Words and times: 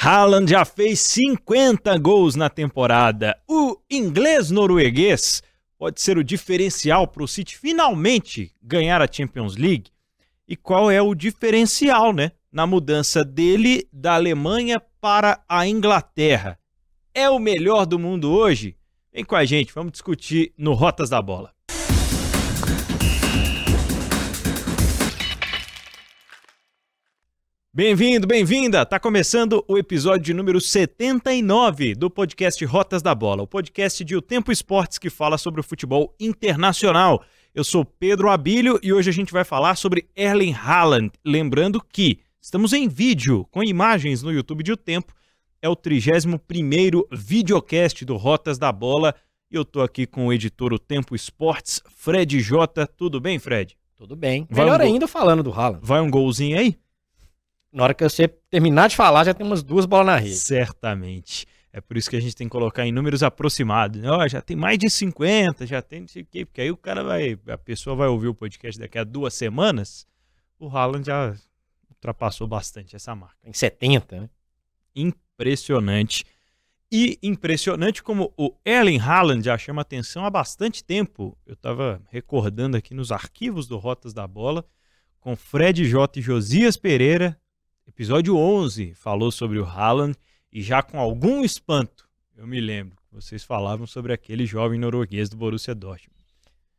Haaland 0.00 0.48
já 0.48 0.64
fez 0.64 1.00
50 1.00 1.98
gols 1.98 2.36
na 2.36 2.48
temporada. 2.48 3.36
O 3.48 3.76
inglês 3.90 4.48
norueguês 4.48 5.42
pode 5.76 6.00
ser 6.00 6.16
o 6.16 6.22
diferencial 6.22 7.08
para 7.08 7.24
o 7.24 7.26
City 7.26 7.58
finalmente 7.58 8.54
ganhar 8.62 9.02
a 9.02 9.10
Champions 9.10 9.56
League? 9.56 9.90
E 10.46 10.54
qual 10.54 10.88
é 10.88 11.02
o 11.02 11.16
diferencial, 11.16 12.12
né, 12.12 12.30
na 12.52 12.64
mudança 12.64 13.24
dele 13.24 13.88
da 13.92 14.14
Alemanha 14.14 14.80
para 15.00 15.42
a 15.48 15.66
Inglaterra? 15.66 16.56
É 17.12 17.28
o 17.28 17.40
melhor 17.40 17.84
do 17.84 17.98
mundo 17.98 18.30
hoje? 18.30 18.76
Vem 19.12 19.24
com 19.24 19.34
a 19.34 19.44
gente, 19.44 19.74
vamos 19.74 19.90
discutir 19.90 20.54
no 20.56 20.74
Rotas 20.74 21.10
da 21.10 21.20
Bola. 21.20 21.57
Bem-vindo, 27.78 28.26
bem-vinda! 28.26 28.84
Tá 28.84 28.98
começando 28.98 29.64
o 29.68 29.78
episódio 29.78 30.34
número 30.34 30.60
79 30.60 31.94
do 31.94 32.10
podcast 32.10 32.64
Rotas 32.64 33.02
da 33.02 33.14
Bola, 33.14 33.44
o 33.44 33.46
podcast 33.46 34.04
de 34.04 34.16
O 34.16 34.20
Tempo 34.20 34.50
Esportes 34.50 34.98
que 34.98 35.08
fala 35.08 35.38
sobre 35.38 35.60
o 35.60 35.62
futebol 35.62 36.12
internacional. 36.18 37.22
Eu 37.54 37.62
sou 37.62 37.84
Pedro 37.84 38.30
Abílio 38.30 38.80
e 38.82 38.92
hoje 38.92 39.10
a 39.10 39.12
gente 39.12 39.32
vai 39.32 39.44
falar 39.44 39.76
sobre 39.76 40.08
Erling 40.16 40.54
Haaland. 40.54 41.12
Lembrando 41.24 41.80
que 41.80 42.18
estamos 42.40 42.72
em 42.72 42.88
vídeo 42.88 43.46
com 43.48 43.62
imagens 43.62 44.24
no 44.24 44.32
YouTube 44.32 44.64
de 44.64 44.72
O 44.72 44.76
Tempo. 44.76 45.14
É 45.62 45.68
o 45.68 45.76
31º 45.76 47.04
videocast 47.12 48.04
do 48.04 48.16
Rotas 48.16 48.58
da 48.58 48.72
Bola 48.72 49.14
e 49.48 49.54
eu 49.54 49.64
tô 49.64 49.82
aqui 49.82 50.04
com 50.04 50.26
o 50.26 50.32
editor 50.32 50.72
O 50.72 50.80
Tempo 50.80 51.14
Esportes, 51.14 51.80
Fred 51.94 52.40
J. 52.40 52.88
Tudo 52.88 53.20
bem, 53.20 53.38
Fred? 53.38 53.78
Tudo 53.94 54.16
bem. 54.16 54.48
Vai 54.50 54.64
Melhor 54.64 54.80
um 54.80 54.84
ainda 54.84 55.06
falando 55.06 55.44
do 55.44 55.52
Haaland. 55.52 55.86
Vai 55.86 56.00
um 56.00 56.10
golzinho 56.10 56.58
aí? 56.58 56.76
Na 57.78 57.84
hora 57.84 57.94
que 57.94 58.02
você 58.02 58.26
terminar 58.26 58.88
de 58.88 58.96
falar, 58.96 59.22
já 59.22 59.32
tem 59.32 59.46
umas 59.46 59.62
duas 59.62 59.86
bolas 59.86 60.06
na 60.06 60.16
rede. 60.16 60.34
Certamente. 60.34 61.46
É 61.72 61.80
por 61.80 61.96
isso 61.96 62.10
que 62.10 62.16
a 62.16 62.20
gente 62.20 62.34
tem 62.34 62.48
que 62.48 62.50
colocar 62.50 62.84
em 62.84 62.90
números 62.90 63.22
aproximados. 63.22 64.02
Né? 64.02 64.10
Ó, 64.10 64.26
já 64.26 64.42
tem 64.42 64.56
mais 64.56 64.76
de 64.80 64.90
50, 64.90 65.64
já 65.64 65.80
tem 65.80 66.00
não 66.00 66.08
sei 66.08 66.22
o 66.22 66.26
quê, 66.26 66.44
porque 66.44 66.60
aí 66.60 66.72
o 66.72 66.76
cara 66.76 67.04
vai, 67.04 67.38
a 67.46 67.56
pessoa 67.56 67.94
vai 67.94 68.08
ouvir 68.08 68.26
o 68.26 68.34
podcast 68.34 68.80
daqui 68.80 68.98
a 68.98 69.04
duas 69.04 69.32
semanas. 69.32 70.08
O 70.58 70.68
Haaland 70.68 71.06
já 71.06 71.36
ultrapassou 71.88 72.48
bastante 72.48 72.96
essa 72.96 73.14
marca. 73.14 73.38
Em 73.44 73.52
70, 73.52 74.22
né? 74.22 74.30
Impressionante. 74.96 76.24
E 76.90 77.16
impressionante 77.22 78.02
como 78.02 78.34
o 78.36 78.56
Erling 78.64 78.98
Haaland 78.98 79.44
já 79.44 79.56
chama 79.56 79.82
atenção 79.82 80.24
há 80.24 80.30
bastante 80.30 80.82
tempo. 80.82 81.38
Eu 81.46 81.54
estava 81.54 82.02
recordando 82.10 82.76
aqui 82.76 82.92
nos 82.92 83.12
arquivos 83.12 83.68
do 83.68 83.76
Rotas 83.76 84.12
da 84.12 84.26
Bola, 84.26 84.64
com 85.20 85.36
Fred 85.36 85.88
J. 85.88 86.18
e 86.18 86.22
Josias 86.22 86.76
Pereira, 86.76 87.38
Episódio 87.98 88.36
11 88.36 88.94
falou 88.94 89.32
sobre 89.32 89.58
o 89.58 89.64
Haaland 89.64 90.16
e 90.52 90.62
já 90.62 90.84
com 90.84 91.00
algum 91.00 91.42
espanto, 91.42 92.08
eu 92.36 92.46
me 92.46 92.60
lembro, 92.60 92.96
vocês 93.10 93.42
falavam 93.42 93.88
sobre 93.88 94.12
aquele 94.12 94.46
jovem 94.46 94.78
norueguês 94.78 95.28
do 95.28 95.36
Borussia 95.36 95.74
Dortmund. 95.74 96.24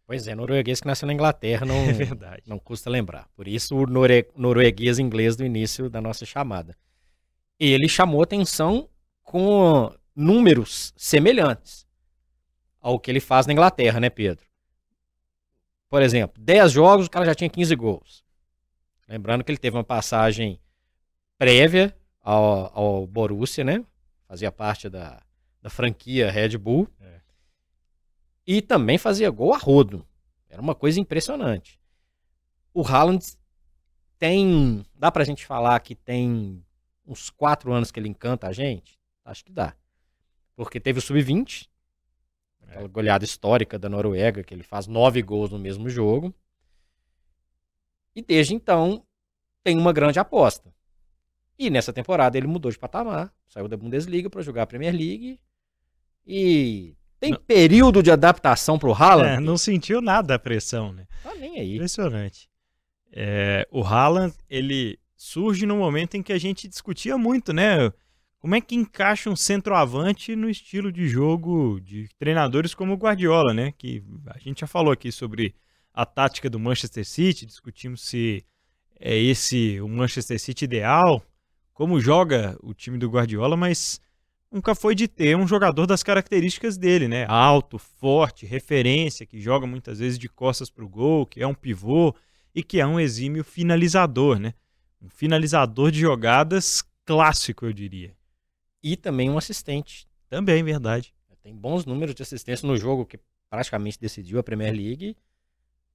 Pois 0.07 0.29
é, 0.29 0.33
norueguês 0.33 0.79
que 0.79 0.87
nasceu 0.87 1.07
na 1.07 1.13
Inglaterra, 1.13 1.65
não, 1.65 1.75
é 1.83 1.91
verdade. 1.91 2.43
não 2.47 2.57
custa 2.57 2.89
lembrar. 2.89 3.27
Por 3.35 3.49
isso 3.49 3.75
o 3.75 3.85
norueguês 3.85 4.97
inglês 4.97 5.35
do 5.35 5.43
início 5.43 5.89
da 5.89 5.99
nossa 5.99 6.25
chamada. 6.25 6.73
Ele 7.59 7.89
chamou 7.89 8.23
atenção 8.23 8.87
com 9.21 9.93
números 10.15 10.93
semelhantes 10.95 11.85
ao 12.79 12.97
que 12.97 13.11
ele 13.11 13.19
faz 13.19 13.45
na 13.45 13.51
Inglaterra, 13.51 13.99
né, 13.99 14.09
Pedro? 14.09 14.45
Por 15.89 16.01
exemplo, 16.01 16.41
10 16.41 16.71
jogos, 16.71 17.07
o 17.07 17.11
cara 17.11 17.25
já 17.25 17.35
tinha 17.35 17.49
15 17.49 17.75
gols. 17.75 18.23
Lembrando 19.05 19.43
que 19.43 19.51
ele 19.51 19.57
teve 19.57 19.75
uma 19.75 19.83
passagem 19.83 20.57
prévia 21.39 21.95
ao, 22.21 22.77
ao 22.77 23.07
Borussia, 23.07 23.63
né? 23.63 23.83
Fazia 24.27 24.51
parte 24.51 24.89
da, 24.89 25.23
da 25.61 25.69
franquia 25.69 26.29
Red 26.29 26.57
Bull. 26.57 26.87
É. 26.99 27.21
E 28.45 28.61
também 28.61 28.97
fazia 28.97 29.31
gol 29.31 29.53
a 29.53 29.57
rodo. 29.57 30.05
Era 30.49 30.61
uma 30.61 30.75
coisa 30.75 30.99
impressionante. 30.99 31.79
O 32.73 32.85
Haaland 32.85 33.25
tem. 34.19 34.85
Dá 34.93 35.11
pra 35.11 35.23
gente 35.23 35.45
falar 35.45 35.79
que 35.79 35.95
tem 35.95 36.63
uns 37.07 37.29
quatro 37.29 37.71
anos 37.71 37.89
que 37.89 37.99
ele 37.99 38.09
encanta 38.09 38.47
a 38.47 38.51
gente? 38.51 38.99
Acho 39.23 39.45
que 39.45 39.51
dá. 39.51 39.75
Porque 40.55 40.79
teve 40.79 40.99
o 40.99 41.01
Sub-20, 41.01 41.69
aquela 42.61 42.85
é. 42.85 42.87
goleada 42.89 43.23
histórica 43.23 43.79
da 43.79 43.87
Noruega, 43.87 44.43
que 44.43 44.53
ele 44.53 44.63
faz 44.63 44.87
nove 44.87 45.21
gols 45.21 45.51
no 45.51 45.57
mesmo 45.57 45.89
jogo. 45.89 46.33
E 48.13 48.21
desde 48.21 48.53
então 48.53 49.05
tem 49.63 49.77
uma 49.77 49.93
grande 49.93 50.19
aposta. 50.19 50.73
E 51.59 51.69
nessa 51.69 51.91
temporada 51.91 52.37
ele 52.37 52.47
mudou 52.47 52.71
de 52.71 52.79
patamar, 52.79 53.33
saiu 53.49 53.67
da 53.67 53.75
Bundesliga 53.75 54.29
para 54.29 54.41
jogar 54.41 54.63
a 54.63 54.67
Premier 54.67 54.95
League. 54.95 55.37
E 56.25 56.95
tem 57.19 57.31
não. 57.31 57.39
período 57.39 58.01
de 58.01 58.09
adaptação 58.09 58.79
pro 58.79 58.93
Haaland? 58.93 59.37
É, 59.37 59.39
não 59.41 59.57
sentiu 59.57 60.01
nada 60.01 60.35
a 60.35 60.39
pressão, 60.39 60.93
né? 60.93 61.05
Tá 61.21 61.35
nem 61.35 61.59
aí. 61.59 61.75
Impressionante. 61.75 62.49
É, 63.11 63.67
o 63.69 63.83
Haaland, 63.83 64.33
ele 64.49 64.97
surge 65.17 65.65
no 65.65 65.75
momento 65.75 66.15
em 66.15 66.23
que 66.23 66.31
a 66.31 66.37
gente 66.37 66.65
discutia 66.65 67.17
muito, 67.17 67.51
né? 67.51 67.91
Como 68.39 68.55
é 68.55 68.61
que 68.61 68.73
encaixa 68.73 69.29
um 69.29 69.35
centroavante 69.35 70.33
no 70.37 70.49
estilo 70.49 70.93
de 70.93 71.09
jogo 71.09 71.81
de 71.81 72.07
treinadores 72.17 72.73
como 72.73 72.93
o 72.93 72.97
Guardiola, 72.97 73.53
né? 73.53 73.73
Que 73.77 74.01
a 74.27 74.39
gente 74.39 74.61
já 74.61 74.67
falou 74.67 74.93
aqui 74.93 75.11
sobre 75.11 75.53
a 75.93 76.05
tática 76.05 76.49
do 76.49 76.57
Manchester 76.57 77.05
City, 77.05 77.45
discutimos 77.45 78.01
se 78.01 78.45
é 78.97 79.17
esse 79.17 79.81
o 79.81 79.89
Manchester 79.89 80.39
City 80.39 80.63
ideal, 80.63 81.21
como 81.79 81.97
joga 82.01 82.57
o 82.61 82.73
time 82.73 82.97
do 82.97 83.07
Guardiola, 83.07 83.55
mas 83.55 84.01
nunca 84.51 84.75
foi 84.75 84.93
de 84.93 85.07
ter 85.07 85.37
um 85.37 85.47
jogador 85.47 85.85
das 85.85 86.03
características 86.03 86.77
dele, 86.77 87.07
né? 87.07 87.25
Alto, 87.29 87.77
forte, 87.77 88.45
referência, 88.45 89.25
que 89.25 89.39
joga 89.39 89.65
muitas 89.65 89.99
vezes 89.99 90.19
de 90.19 90.27
costas 90.27 90.69
para 90.69 90.83
o 90.83 90.89
gol, 90.89 91.25
que 91.25 91.41
é 91.41 91.47
um 91.47 91.53
pivô 91.53 92.13
e 92.53 92.61
que 92.61 92.81
é 92.81 92.85
um 92.85 92.99
exímio 92.99 93.45
finalizador, 93.45 94.37
né? 94.37 94.53
Um 95.01 95.07
finalizador 95.07 95.89
de 95.89 96.01
jogadas 96.01 96.83
clássico, 97.05 97.65
eu 97.65 97.71
diria. 97.71 98.13
E 98.83 98.97
também 98.97 99.29
um 99.29 99.37
assistente. 99.37 100.05
Também, 100.27 100.61
verdade. 100.61 101.13
Tem 101.41 101.55
bons 101.55 101.85
números 101.85 102.13
de 102.13 102.21
assistência 102.21 102.67
no 102.67 102.75
jogo 102.75 103.05
que 103.05 103.17
praticamente 103.49 103.97
decidiu 103.97 104.37
a 104.37 104.43
Premier 104.43 104.75
League. 104.75 105.15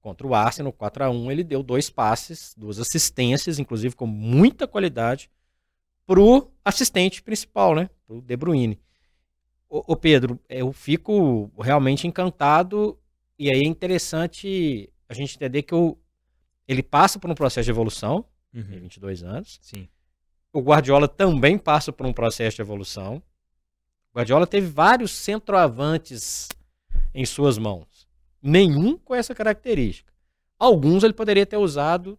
Contra 0.01 0.25
o 0.25 0.33
Arsenal, 0.33 0.73
4 0.73 1.03
a 1.03 1.11
1 1.11 1.31
ele 1.31 1.43
deu 1.43 1.61
dois 1.61 1.91
passes, 1.91 2.55
duas 2.57 2.79
assistências, 2.79 3.59
inclusive 3.59 3.95
com 3.95 4.07
muita 4.07 4.67
qualidade 4.67 5.29
pro 6.05 6.51
assistente 6.63 7.21
principal, 7.21 7.75
né? 7.75 7.89
Pro 8.05 8.21
De 8.21 8.35
Bruyne. 8.35 8.79
Ô, 9.69 9.83
ô, 9.87 9.95
Pedro, 9.95 10.39
eu 10.47 10.71
fico 10.71 11.51
realmente 11.59 12.07
encantado 12.07 12.97
e 13.37 13.49
aí 13.49 13.61
é 13.61 13.67
interessante 13.67 14.89
a 15.09 15.13
gente 15.13 15.35
entender 15.35 15.63
que 15.63 15.75
o, 15.75 15.97
ele 16.67 16.81
passa 16.81 17.19
por 17.19 17.29
um 17.29 17.35
processo 17.35 17.65
de 17.65 17.71
evolução, 17.71 18.25
uhum. 18.53 18.63
tem 18.63 18.79
22 18.79 19.23
anos. 19.23 19.59
Sim. 19.61 19.87
O 20.53 20.61
Guardiola 20.61 21.07
também 21.07 21.57
passa 21.57 21.91
por 21.91 22.05
um 22.05 22.13
processo 22.13 22.55
de 22.55 22.61
evolução. 22.61 23.21
O 24.13 24.17
Guardiola 24.17 24.47
teve 24.47 24.67
vários 24.67 25.11
centroavantes 25.11 26.47
em 27.13 27.25
suas 27.25 27.57
mãos. 27.57 28.07
Nenhum 28.41 28.97
com 28.97 29.13
essa 29.13 29.35
característica. 29.35 30.13
Alguns 30.57 31.03
ele 31.03 31.13
poderia 31.13 31.45
ter 31.45 31.57
usado 31.57 32.17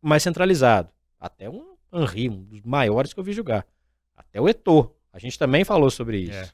mais 0.00 0.22
centralizado. 0.22 0.90
Até 1.18 1.50
um 1.50 1.71
Henry, 1.92 2.28
um 2.28 2.42
dos 2.44 2.62
maiores 2.62 3.12
que 3.12 3.20
eu 3.20 3.24
vi 3.24 3.32
jogar. 3.32 3.66
Até 4.16 4.40
o 4.40 4.48
Etor. 4.48 4.94
A 5.12 5.18
gente 5.18 5.38
também 5.38 5.64
falou 5.64 5.90
sobre 5.90 6.18
isso. 6.20 6.32
É. 6.32 6.50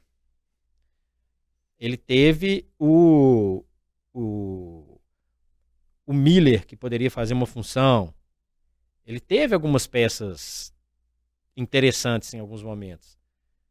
Ele 1.79 1.95
teve 1.95 2.67
o, 2.77 3.63
o, 4.13 4.99
o 6.05 6.13
Miller, 6.13 6.67
que 6.67 6.75
poderia 6.75 7.09
fazer 7.09 7.33
uma 7.33 7.45
função. 7.45 8.13
Ele 9.05 9.19
teve 9.19 9.55
algumas 9.55 9.87
peças 9.87 10.73
interessantes 11.55 12.33
em 12.33 12.39
alguns 12.39 12.61
momentos. 12.61 13.17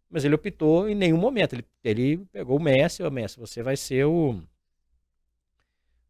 Mas 0.08 0.24
ele 0.24 0.34
optou 0.34 0.88
em 0.88 0.94
nenhum 0.94 1.18
momento. 1.18 1.52
Ele, 1.52 1.66
ele 1.84 2.16
pegou 2.32 2.56
o 2.56 2.62
Messi, 2.62 3.02
o 3.02 3.10
Messi, 3.10 3.38
você 3.38 3.62
vai 3.62 3.76
ser 3.76 4.06
o, 4.06 4.42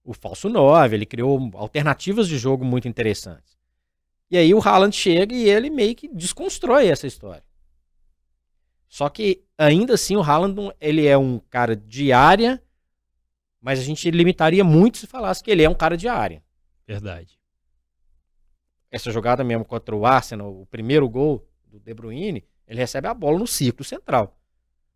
o 0.05 0.15
falso 0.15 0.49
9. 0.49 0.94
Ele 0.94 1.06
criou 1.06 1.50
alternativas 1.55 2.29
de 2.29 2.38
jogo 2.38 2.65
muito 2.65 2.87
interessantes. 2.87 3.58
E 4.31 4.37
aí 4.37 4.53
o 4.53 4.61
Haaland 4.61 4.95
chega 4.95 5.35
e 5.35 5.49
ele 5.49 5.71
meio 5.71 5.95
que 5.95 6.07
desconstrói 6.07 6.89
essa 6.89 7.07
história. 7.07 7.43
Só 8.89 9.09
que 9.09 9.45
ainda 9.57 9.95
assim 9.95 10.17
o 10.17 10.23
Haaland 10.23 10.75
ele 10.81 11.07
é 11.07 11.17
um 11.17 11.39
cara 11.39 11.75
de 11.75 12.13
área, 12.13 12.63
mas 13.61 13.79
a 13.79 13.83
gente 13.83 14.11
limitaria 14.11 14.63
muito 14.63 14.99
se 14.99 15.07
falasse 15.07 15.43
que 15.43 15.51
ele 15.51 15.63
é 15.63 15.69
um 15.69 15.75
cara 15.75 15.97
de 15.97 16.09
área. 16.09 16.43
Verdade. 16.87 17.39
Essa 18.91 19.11
jogada 19.11 19.43
mesmo 19.45 19.65
contra 19.65 19.95
o 19.95 20.07
Arsenal, 20.07 20.61
o 20.61 20.67
primeiro 20.67 21.09
gol 21.09 21.47
do 21.67 21.79
De 21.79 21.93
Bruyne, 21.93 22.45
ele 22.67 22.81
recebe 22.81 23.09
a 23.09 23.15
bola 23.15 23.39
no 23.39 23.47
círculo 23.47 23.85
central. 23.85 24.39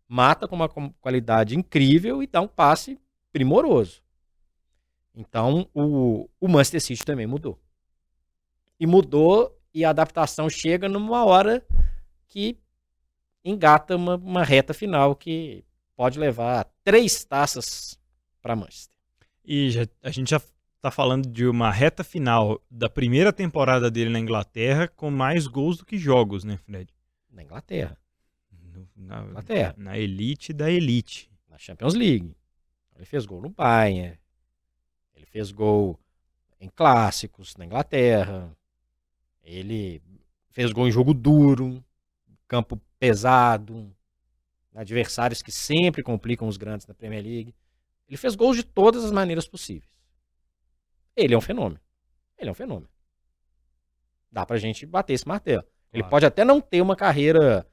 Mata 0.07 0.47
com 0.47 0.55
uma 0.55 0.69
qualidade 0.69 1.55
incrível 1.57 2.21
e 2.21 2.27
dá 2.27 2.41
um 2.41 2.47
passe 2.47 2.99
primoroso. 3.31 4.01
Então 5.15 5.67
o, 5.73 6.29
o 6.39 6.47
Manchester 6.47 6.81
City 6.81 7.05
também 7.05 7.27
mudou 7.27 7.59
e 8.79 8.85
mudou 8.85 9.57
e 9.73 9.83
a 9.83 9.89
adaptação 9.89 10.49
chega 10.49 10.87
numa 10.87 11.25
hora 11.25 11.65
que 12.27 12.57
engata 13.43 13.95
uma, 13.95 14.15
uma 14.15 14.43
reta 14.43 14.73
final 14.73 15.15
que 15.15 15.63
pode 15.95 16.19
levar 16.19 16.69
três 16.83 17.23
taças 17.23 17.99
para 18.41 18.55
Manchester. 18.55 18.97
E 19.43 19.69
já, 19.69 19.87
a 20.01 20.09
gente 20.09 20.29
já 20.29 20.41
está 20.77 20.91
falando 20.91 21.27
de 21.27 21.45
uma 21.45 21.71
reta 21.71 22.03
final 22.03 22.61
da 22.69 22.89
primeira 22.89 23.31
temporada 23.31 23.89
dele 23.89 24.09
na 24.09 24.19
Inglaterra 24.19 24.87
com 24.87 25.09
mais 25.09 25.47
gols 25.47 25.77
do 25.77 25.85
que 25.85 25.97
jogos, 25.97 26.43
né, 26.43 26.57
Fred? 26.57 26.93
Na 27.31 27.43
Inglaterra. 27.43 27.97
No, 28.51 28.87
na, 28.95 29.21
Inglaterra. 29.23 29.75
Na 29.77 29.97
elite 29.97 30.53
da 30.53 30.69
elite. 30.69 31.29
Na 31.49 31.57
Champions 31.57 31.93
League. 31.93 32.35
Ele 32.95 33.05
fez 33.05 33.25
gol 33.25 33.41
no 33.41 33.49
Bayern. 33.49 34.17
Ele 35.15 35.25
fez 35.25 35.51
gol 35.51 35.99
em 36.59 36.69
clássicos 36.69 37.55
na 37.57 37.65
Inglaterra. 37.65 38.55
Ele 39.43 40.01
fez 40.49 40.71
gol 40.71 40.87
em 40.87 40.91
jogo 40.91 41.13
duro, 41.13 41.83
campo 42.47 42.79
pesado, 42.99 43.93
adversários 44.73 45.41
que 45.41 45.51
sempre 45.51 46.01
complicam 46.01 46.47
os 46.47 46.57
grandes 46.57 46.87
na 46.87 46.93
Premier 46.93 47.23
League. 47.23 47.55
Ele 48.07 48.17
fez 48.17 48.35
gols 48.35 48.55
de 48.55 48.63
todas 48.63 49.03
as 49.03 49.11
maneiras 49.11 49.47
possíveis. 49.47 49.91
Ele 51.15 51.33
é 51.33 51.37
um 51.37 51.41
fenômeno. 51.41 51.79
Ele 52.37 52.49
é 52.49 52.51
um 52.51 52.55
fenômeno. 52.55 52.89
Dá 54.31 54.45
pra 54.45 54.57
gente 54.57 54.85
bater 54.85 55.13
esse 55.13 55.27
martelo. 55.27 55.63
Ele 55.91 56.01
claro. 56.01 56.09
pode 56.09 56.25
até 56.25 56.43
não 56.43 56.59
ter 56.59 56.81
uma 56.81 56.95
carreira, 56.95 57.67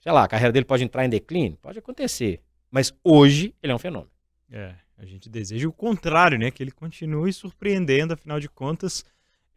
sei 0.00 0.10
lá, 0.10 0.24
a 0.24 0.28
carreira 0.28 0.52
dele 0.52 0.64
pode 0.64 0.82
entrar 0.82 1.04
em 1.04 1.08
declínio, 1.08 1.56
pode 1.58 1.78
acontecer. 1.78 2.42
Mas 2.70 2.92
hoje 3.04 3.54
ele 3.62 3.72
é 3.72 3.74
um 3.74 3.78
fenômeno. 3.78 4.10
É, 4.50 4.74
a 4.98 5.04
gente 5.04 5.28
deseja 5.28 5.68
o 5.68 5.72
contrário, 5.72 6.38
né? 6.38 6.50
Que 6.50 6.62
ele 6.62 6.72
continue 6.72 7.32
surpreendendo, 7.32 8.14
afinal 8.14 8.40
de 8.40 8.48
contas, 8.48 9.04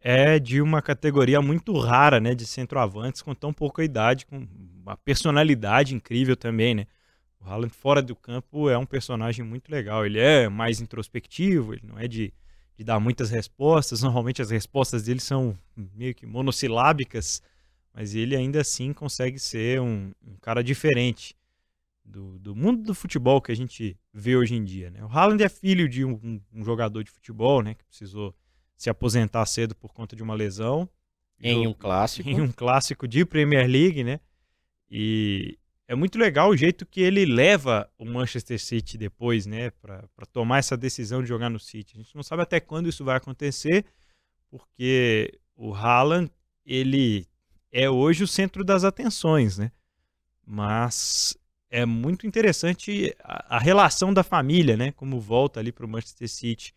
é 0.00 0.38
de 0.38 0.62
uma 0.62 0.80
categoria 0.80 1.40
muito 1.42 1.78
rara, 1.78 2.20
né? 2.20 2.34
De 2.34 2.46
centroavantes 2.46 3.22
com 3.22 3.34
tão 3.34 3.52
pouca 3.52 3.84
idade, 3.84 4.26
com 4.26 4.46
uma 4.82 4.96
personalidade 4.96 5.94
incrível 5.94 6.36
também, 6.36 6.74
né? 6.74 6.86
O 7.40 7.48
Haaland 7.48 7.72
fora 7.72 8.02
do 8.02 8.14
campo 8.14 8.68
é 8.68 8.76
um 8.76 8.86
personagem 8.86 9.44
muito 9.44 9.70
legal. 9.70 10.04
Ele 10.04 10.18
é 10.18 10.48
mais 10.48 10.80
introspectivo, 10.80 11.72
ele 11.72 11.82
não 11.86 11.98
é 11.98 12.06
de, 12.06 12.32
de 12.76 12.84
dar 12.84 13.00
muitas 13.00 13.30
respostas. 13.30 14.02
Normalmente 14.02 14.42
as 14.42 14.50
respostas 14.50 15.04
dele 15.04 15.20
são 15.20 15.56
meio 15.76 16.14
que 16.14 16.26
monossilábicas, 16.26 17.42
mas 17.94 18.14
ele 18.14 18.36
ainda 18.36 18.60
assim 18.60 18.92
consegue 18.92 19.38
ser 19.38 19.80
um, 19.80 20.12
um 20.22 20.36
cara 20.40 20.62
diferente 20.62 21.34
do, 22.04 22.38
do, 22.38 22.54
mundo 22.54 22.82
do 22.82 22.94
futebol 22.94 23.40
que 23.40 23.52
a 23.52 23.56
gente 23.56 23.96
vê 24.12 24.36
hoje 24.36 24.54
em 24.54 24.64
dia. 24.64 24.90
Né? 24.90 25.02
O 25.02 25.08
Haaland 25.08 25.42
é 25.42 25.48
filho 25.48 25.88
de 25.88 26.04
um, 26.04 26.40
um, 26.52 26.64
jogador 26.64 27.02
de 27.02 27.10
futebol, 27.10 27.62
né, 27.62 27.74
que 27.74 27.84
precisou 27.84 28.34
se 28.80 28.88
aposentar 28.88 29.44
cedo 29.44 29.76
por 29.76 29.92
conta 29.92 30.16
de 30.16 30.22
uma 30.22 30.34
lesão. 30.34 30.88
Em 31.38 31.66
um 31.66 31.74
clássico. 31.74 32.26
Em 32.30 32.40
um 32.40 32.50
clássico 32.50 33.06
de 33.06 33.26
Premier 33.26 33.68
League, 33.68 34.02
né? 34.02 34.20
E 34.90 35.58
é 35.86 35.94
muito 35.94 36.18
legal 36.18 36.48
o 36.48 36.56
jeito 36.56 36.86
que 36.86 37.02
ele 37.02 37.26
leva 37.26 37.90
o 37.98 38.06
Manchester 38.06 38.58
City 38.58 38.96
depois, 38.96 39.44
né, 39.44 39.68
para 39.82 40.26
tomar 40.32 40.60
essa 40.60 40.78
decisão 40.78 41.20
de 41.22 41.28
jogar 41.28 41.50
no 41.50 41.60
City. 41.60 41.94
A 41.94 41.98
gente 42.02 42.16
não 42.16 42.22
sabe 42.22 42.42
até 42.42 42.58
quando 42.58 42.88
isso 42.88 43.04
vai 43.04 43.18
acontecer, 43.18 43.84
porque 44.48 45.38
o 45.54 45.74
Haaland, 45.74 46.32
ele 46.64 47.26
é 47.70 47.90
hoje 47.90 48.24
o 48.24 48.28
centro 48.28 48.64
das 48.64 48.82
atenções, 48.82 49.58
né? 49.58 49.70
Mas 50.46 51.36
é 51.68 51.84
muito 51.84 52.26
interessante 52.26 53.14
a, 53.22 53.56
a 53.56 53.58
relação 53.58 54.14
da 54.14 54.22
família, 54.22 54.74
né? 54.74 54.90
Como 54.92 55.20
volta 55.20 55.60
ali 55.60 55.70
para 55.70 55.84
o 55.84 55.88
Manchester 55.88 56.30
City. 56.30 56.74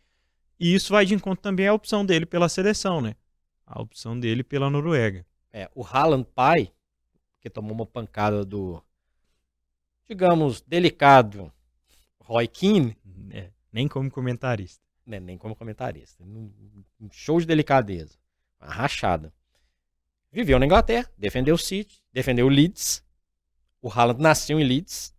E 0.63 0.73
isso 0.73 0.93
vai 0.93 1.05
de 1.05 1.13
encontro 1.13 1.41
também 1.41 1.67
à 1.67 1.73
opção 1.73 2.05
dele 2.05 2.25
pela 2.25 2.47
seleção, 2.47 3.01
né? 3.01 3.17
A 3.65 3.81
opção 3.81 4.17
dele 4.17 4.45
pela 4.45 4.69
Noruega. 4.69 5.25
É, 5.51 5.69
o 5.75 5.85
Haaland 5.85 6.25
pai, 6.33 6.71
que 7.41 7.49
tomou 7.49 7.73
uma 7.73 7.85
pancada 7.85 8.45
do, 8.45 8.81
digamos, 10.07 10.61
delicado 10.61 11.51
Roy 12.17 12.47
Keane. 12.47 12.95
É, 13.31 13.49
nem 13.73 13.89
como 13.89 14.09
comentarista. 14.09 14.81
É, 15.05 15.19
nem 15.19 15.37
como 15.37 15.53
comentarista. 15.53 16.23
Um 16.23 17.09
show 17.11 17.41
de 17.41 17.45
delicadeza. 17.45 18.17
Uma 18.57 18.71
rachada. 18.71 19.33
Viveu 20.31 20.57
na 20.57 20.65
Inglaterra, 20.65 21.11
defendeu 21.17 21.55
o 21.55 21.59
City, 21.59 22.01
defendeu 22.13 22.45
o 22.45 22.49
Leeds, 22.49 23.03
o 23.81 23.89
Haaland 23.89 24.21
nasceu 24.21 24.61
em 24.61 24.63
Leeds, 24.63 25.13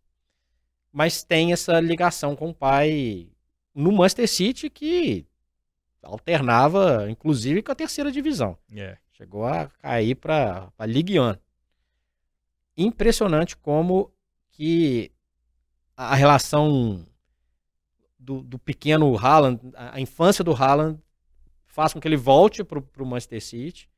mas 0.91 1.23
tem 1.23 1.52
essa 1.52 1.79
ligação 1.81 2.35
com 2.35 2.49
o 2.49 2.55
pai 2.55 3.29
no 3.75 3.93
Manchester 3.93 4.26
City 4.26 4.70
que 4.70 5.26
alternava, 6.05 7.11
inclusive, 7.11 7.62
com 7.62 7.73
a 7.73 7.75
terceira 7.75 8.12
divisão. 8.12 8.56
Yeah. 8.71 8.95
É. 8.95 8.99
Chegou 9.12 9.47
a 9.47 9.69
cair 9.81 10.17
para 10.17 10.73
a 10.77 10.87
Ligue 10.87 11.21
1. 11.21 11.37
Impressionante 12.77 13.56
como 13.56 14.12
que 14.51 15.12
a 15.97 16.15
relação 16.15 17.06
do, 18.19 18.43
do 18.43 18.59
pequeno 18.59 19.17
Haaland, 19.17 19.61
a 19.75 20.01
infância 20.01 20.43
do 20.43 20.53
Haaland, 20.53 20.99
faz 21.65 21.93
com 21.93 22.01
que 22.01 22.09
ele 22.09 22.17
volte 22.17 22.65
para 22.65 22.81
o 22.81 23.06
Manchester 23.06 23.41
City. 23.41 23.89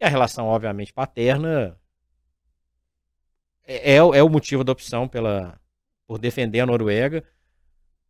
E 0.00 0.04
a 0.04 0.08
relação, 0.08 0.46
obviamente, 0.46 0.92
paterna 0.92 1.78
é, 3.64 3.92
é, 3.92 3.96
é, 3.96 4.22
o 4.22 4.28
motivo 4.28 4.64
da 4.64 4.72
opção 4.72 5.06
pela, 5.06 5.60
por 6.06 6.18
defender 6.18 6.60
a 6.60 6.66
Noruega. 6.66 7.24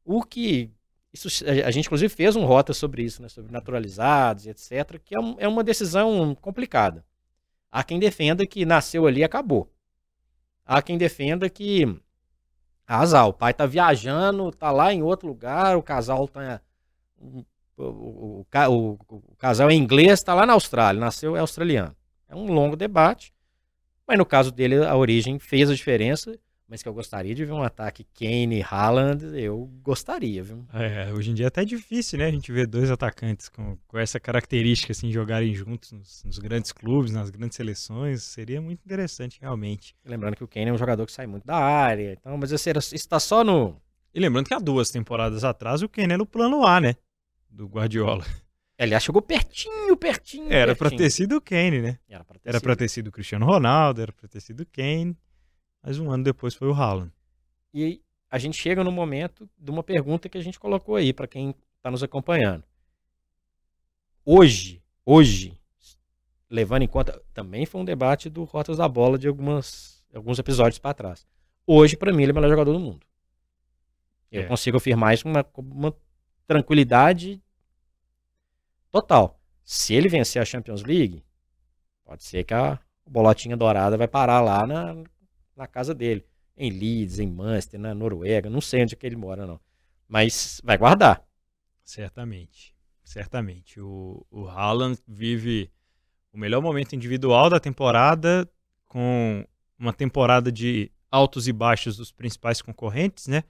O 0.04 0.22
que. 0.22 0.70
Isso, 1.12 1.44
a 1.44 1.70
gente, 1.70 1.86
inclusive, 1.86 2.14
fez 2.14 2.36
um 2.36 2.44
rota 2.44 2.72
sobre 2.72 3.02
isso, 3.02 3.20
né, 3.20 3.28
sobre 3.28 3.52
naturalizados 3.52 4.46
etc., 4.46 4.98
que 5.04 5.14
é, 5.14 5.20
um, 5.20 5.36
é 5.38 5.46
uma 5.46 5.62
decisão 5.62 6.34
complicada. 6.34 7.04
Há 7.70 7.84
quem 7.84 7.98
defenda 7.98 8.46
que 8.46 8.64
nasceu 8.64 9.06
ali 9.06 9.20
e 9.20 9.24
acabou. 9.24 9.70
Há 10.64 10.80
quem 10.80 10.96
defenda 10.96 11.48
que. 11.48 11.84
Azar, 12.86 13.26
o 13.26 13.32
pai 13.32 13.54
tá 13.54 13.64
viajando, 13.64 14.50
tá 14.50 14.70
lá 14.70 14.92
em 14.92 15.02
outro 15.02 15.28
lugar, 15.28 15.76
o 15.76 15.82
casal 15.82 16.26
tá. 16.28 16.60
O, 17.18 17.44
o, 17.76 18.44
o, 18.68 18.98
o 19.08 19.36
casal 19.36 19.70
é 19.70 19.74
inglês, 19.74 20.22
tá 20.22 20.34
lá 20.34 20.44
na 20.44 20.52
Austrália, 20.52 21.00
nasceu 21.00 21.36
é 21.36 21.40
australiano. 21.40 21.96
É 22.28 22.34
um 22.34 22.52
longo 22.52 22.76
debate. 22.76 23.32
Mas 24.06 24.18
no 24.18 24.26
caso 24.26 24.50
dele, 24.50 24.84
a 24.84 24.96
origem 24.96 25.38
fez 25.38 25.70
a 25.70 25.74
diferença. 25.74 26.38
Mas 26.72 26.82
que 26.82 26.88
eu 26.88 26.94
gostaria 26.94 27.34
de 27.34 27.44
ver 27.44 27.52
um 27.52 27.62
ataque 27.62 28.02
Kane 28.18 28.60
e 28.60 28.62
Haaland, 28.62 29.38
eu 29.38 29.70
gostaria, 29.82 30.42
viu? 30.42 30.64
É, 30.72 31.12
hoje 31.12 31.30
em 31.30 31.34
dia 31.34 31.44
é 31.44 31.48
até 31.48 31.66
difícil, 31.66 32.18
né? 32.18 32.24
A 32.24 32.30
gente 32.30 32.50
ver 32.50 32.66
dois 32.66 32.90
atacantes 32.90 33.50
com, 33.50 33.76
com 33.86 33.98
essa 33.98 34.18
característica, 34.18 34.90
assim, 34.90 35.12
jogarem 35.12 35.54
juntos 35.54 35.92
nos, 35.92 36.24
nos, 36.24 36.38
grandes 36.38 36.72
clubes, 36.72 37.12
nas 37.12 37.28
grandes 37.28 37.56
seleções. 37.56 38.22
Seria 38.22 38.58
muito 38.62 38.82
interessante, 38.86 39.38
realmente. 39.38 39.94
Lembrando 40.02 40.34
que 40.34 40.44
o 40.44 40.48
Kane 40.48 40.70
é 40.70 40.72
um 40.72 40.78
jogador 40.78 41.04
que 41.04 41.12
sai 41.12 41.26
muito 41.26 41.44
da 41.44 41.58
área, 41.58 42.14
então, 42.18 42.38
mas 42.38 42.50
esse, 42.50 42.70
isso 42.94 43.06
tá 43.06 43.20
só 43.20 43.44
no... 43.44 43.76
E 44.14 44.18
lembrando 44.18 44.46
que 44.46 44.54
há 44.54 44.58
duas 44.58 44.90
temporadas 44.90 45.44
atrás 45.44 45.82
o 45.82 45.88
Kane 45.90 46.14
era 46.14 46.22
o 46.22 46.26
plano 46.26 46.64
A, 46.64 46.80
né? 46.80 46.94
Do 47.50 47.66
Guardiola. 47.66 48.24
Aliás, 48.78 49.02
chegou 49.02 49.20
pertinho, 49.20 49.94
pertinho. 49.94 50.50
Era 50.50 50.74
pra 50.74 50.90
ter 50.90 51.10
sido 51.10 51.36
o 51.36 51.40
Kane, 51.42 51.82
né? 51.82 51.98
Era 52.08 52.24
pra 52.62 52.74
ter, 52.74 52.84
ter 52.84 52.88
sido 52.88 53.08
o 53.08 53.12
Cristiano 53.12 53.44
Ronaldo, 53.44 54.00
era 54.00 54.10
pra 54.10 54.26
ter 54.26 54.40
sido 54.40 54.60
o 54.60 54.66
Kane. 54.66 55.14
Mas 55.82 55.98
um 55.98 56.10
ano 56.10 56.22
depois 56.22 56.54
foi 56.54 56.68
o 56.68 56.74
Haaland. 56.74 57.12
E 57.74 58.00
a 58.30 58.38
gente 58.38 58.56
chega 58.56 58.84
no 58.84 58.92
momento 58.92 59.48
de 59.58 59.70
uma 59.70 59.82
pergunta 59.82 60.28
que 60.28 60.38
a 60.38 60.42
gente 60.42 60.58
colocou 60.58 60.96
aí 60.96 61.12
para 61.12 61.26
quem 61.26 61.54
está 61.76 61.90
nos 61.90 62.02
acompanhando. 62.02 62.64
Hoje, 64.24 64.80
hoje, 65.04 65.58
levando 66.48 66.82
em 66.82 66.88
conta, 66.88 67.20
também 67.34 67.66
foi 67.66 67.80
um 67.80 67.84
debate 67.84 68.30
do 68.30 68.44
Rotas 68.44 68.76
da 68.76 68.88
Bola 68.88 69.18
de 69.18 69.26
algumas, 69.26 70.04
alguns 70.14 70.38
episódios 70.38 70.78
para 70.78 70.94
trás. 70.94 71.26
Hoje, 71.66 71.96
para 71.96 72.12
mim, 72.12 72.22
ele 72.22 72.30
é 72.30 72.32
o 72.32 72.34
melhor 72.34 72.50
jogador 72.50 72.72
do 72.72 72.80
mundo. 72.80 73.06
Eu 74.30 74.42
é. 74.42 74.46
consigo 74.46 74.76
afirmar 74.76 75.14
isso 75.14 75.24
com 75.24 75.30
uma, 75.30 75.44
uma 75.58 75.96
tranquilidade 76.46 77.42
total. 78.90 79.40
Se 79.64 79.94
ele 79.94 80.08
vencer 80.08 80.40
a 80.40 80.44
Champions 80.44 80.82
League, 80.82 81.24
pode 82.04 82.22
ser 82.22 82.44
que 82.44 82.54
a 82.54 82.78
bolotinha 83.06 83.56
dourada 83.56 83.96
vai 83.96 84.08
parar 84.08 84.40
lá 84.40 84.66
na, 84.66 84.94
na 85.56 85.66
casa 85.66 85.94
dele. 85.94 86.24
Em 86.56 86.70
Leeds, 86.70 87.18
em 87.18 87.26
Manchester, 87.26 87.80
na 87.80 87.94
Noruega, 87.94 88.50
não 88.50 88.60
sei 88.60 88.82
onde 88.82 88.94
é 88.94 88.96
que 88.96 89.06
ele 89.06 89.16
mora, 89.16 89.46
não. 89.46 89.58
Mas 90.06 90.60
vai 90.62 90.76
guardar. 90.76 91.24
Certamente. 91.84 92.74
Certamente. 93.02 93.80
O, 93.80 94.26
o 94.30 94.46
Haaland 94.46 94.98
vive 95.08 95.70
o 96.32 96.38
melhor 96.38 96.60
momento 96.60 96.94
individual 96.94 97.48
da 97.48 97.58
temporada, 97.58 98.48
com 98.86 99.46
uma 99.78 99.92
temporada 99.92 100.52
de 100.52 100.90
altos 101.10 101.48
e 101.48 101.52
baixos 101.52 101.96
dos 101.96 102.12
principais 102.12 102.62
concorrentes, 102.62 103.26
né? 103.26 103.44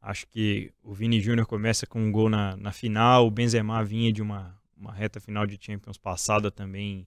Acho 0.00 0.26
que 0.28 0.72
o 0.82 0.94
Vini 0.94 1.20
Júnior 1.20 1.46
começa 1.46 1.86
com 1.86 2.00
um 2.00 2.12
gol 2.12 2.28
na, 2.28 2.56
na 2.56 2.72
final, 2.72 3.26
o 3.26 3.30
Benzema 3.30 3.84
vinha 3.84 4.12
de 4.12 4.22
uma, 4.22 4.56
uma 4.76 4.92
reta 4.92 5.20
final 5.20 5.46
de 5.46 5.58
Champions 5.60 5.98
passada 5.98 6.50
também 6.50 7.06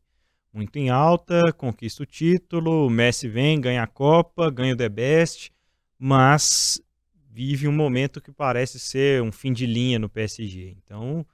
muito 0.53 0.77
em 0.77 0.89
alta, 0.89 1.53
conquista 1.53 2.03
o 2.03 2.05
título, 2.05 2.87
o 2.87 2.89
Messi 2.89 3.27
vem, 3.27 3.61
ganha 3.61 3.83
a 3.83 3.87
Copa, 3.87 4.49
ganha 4.49 4.73
o 4.73 4.77
The 4.77 4.89
Best, 4.89 5.51
mas 5.97 6.81
vive 7.29 7.67
um 7.67 7.71
momento 7.71 8.19
que 8.19 8.31
parece 8.31 8.79
ser 8.79 9.21
um 9.21 9.31
fim 9.31 9.53
de 9.53 9.65
linha 9.65 9.99
no 9.99 10.09
PSG. 10.09 10.75
Então, 10.83 11.25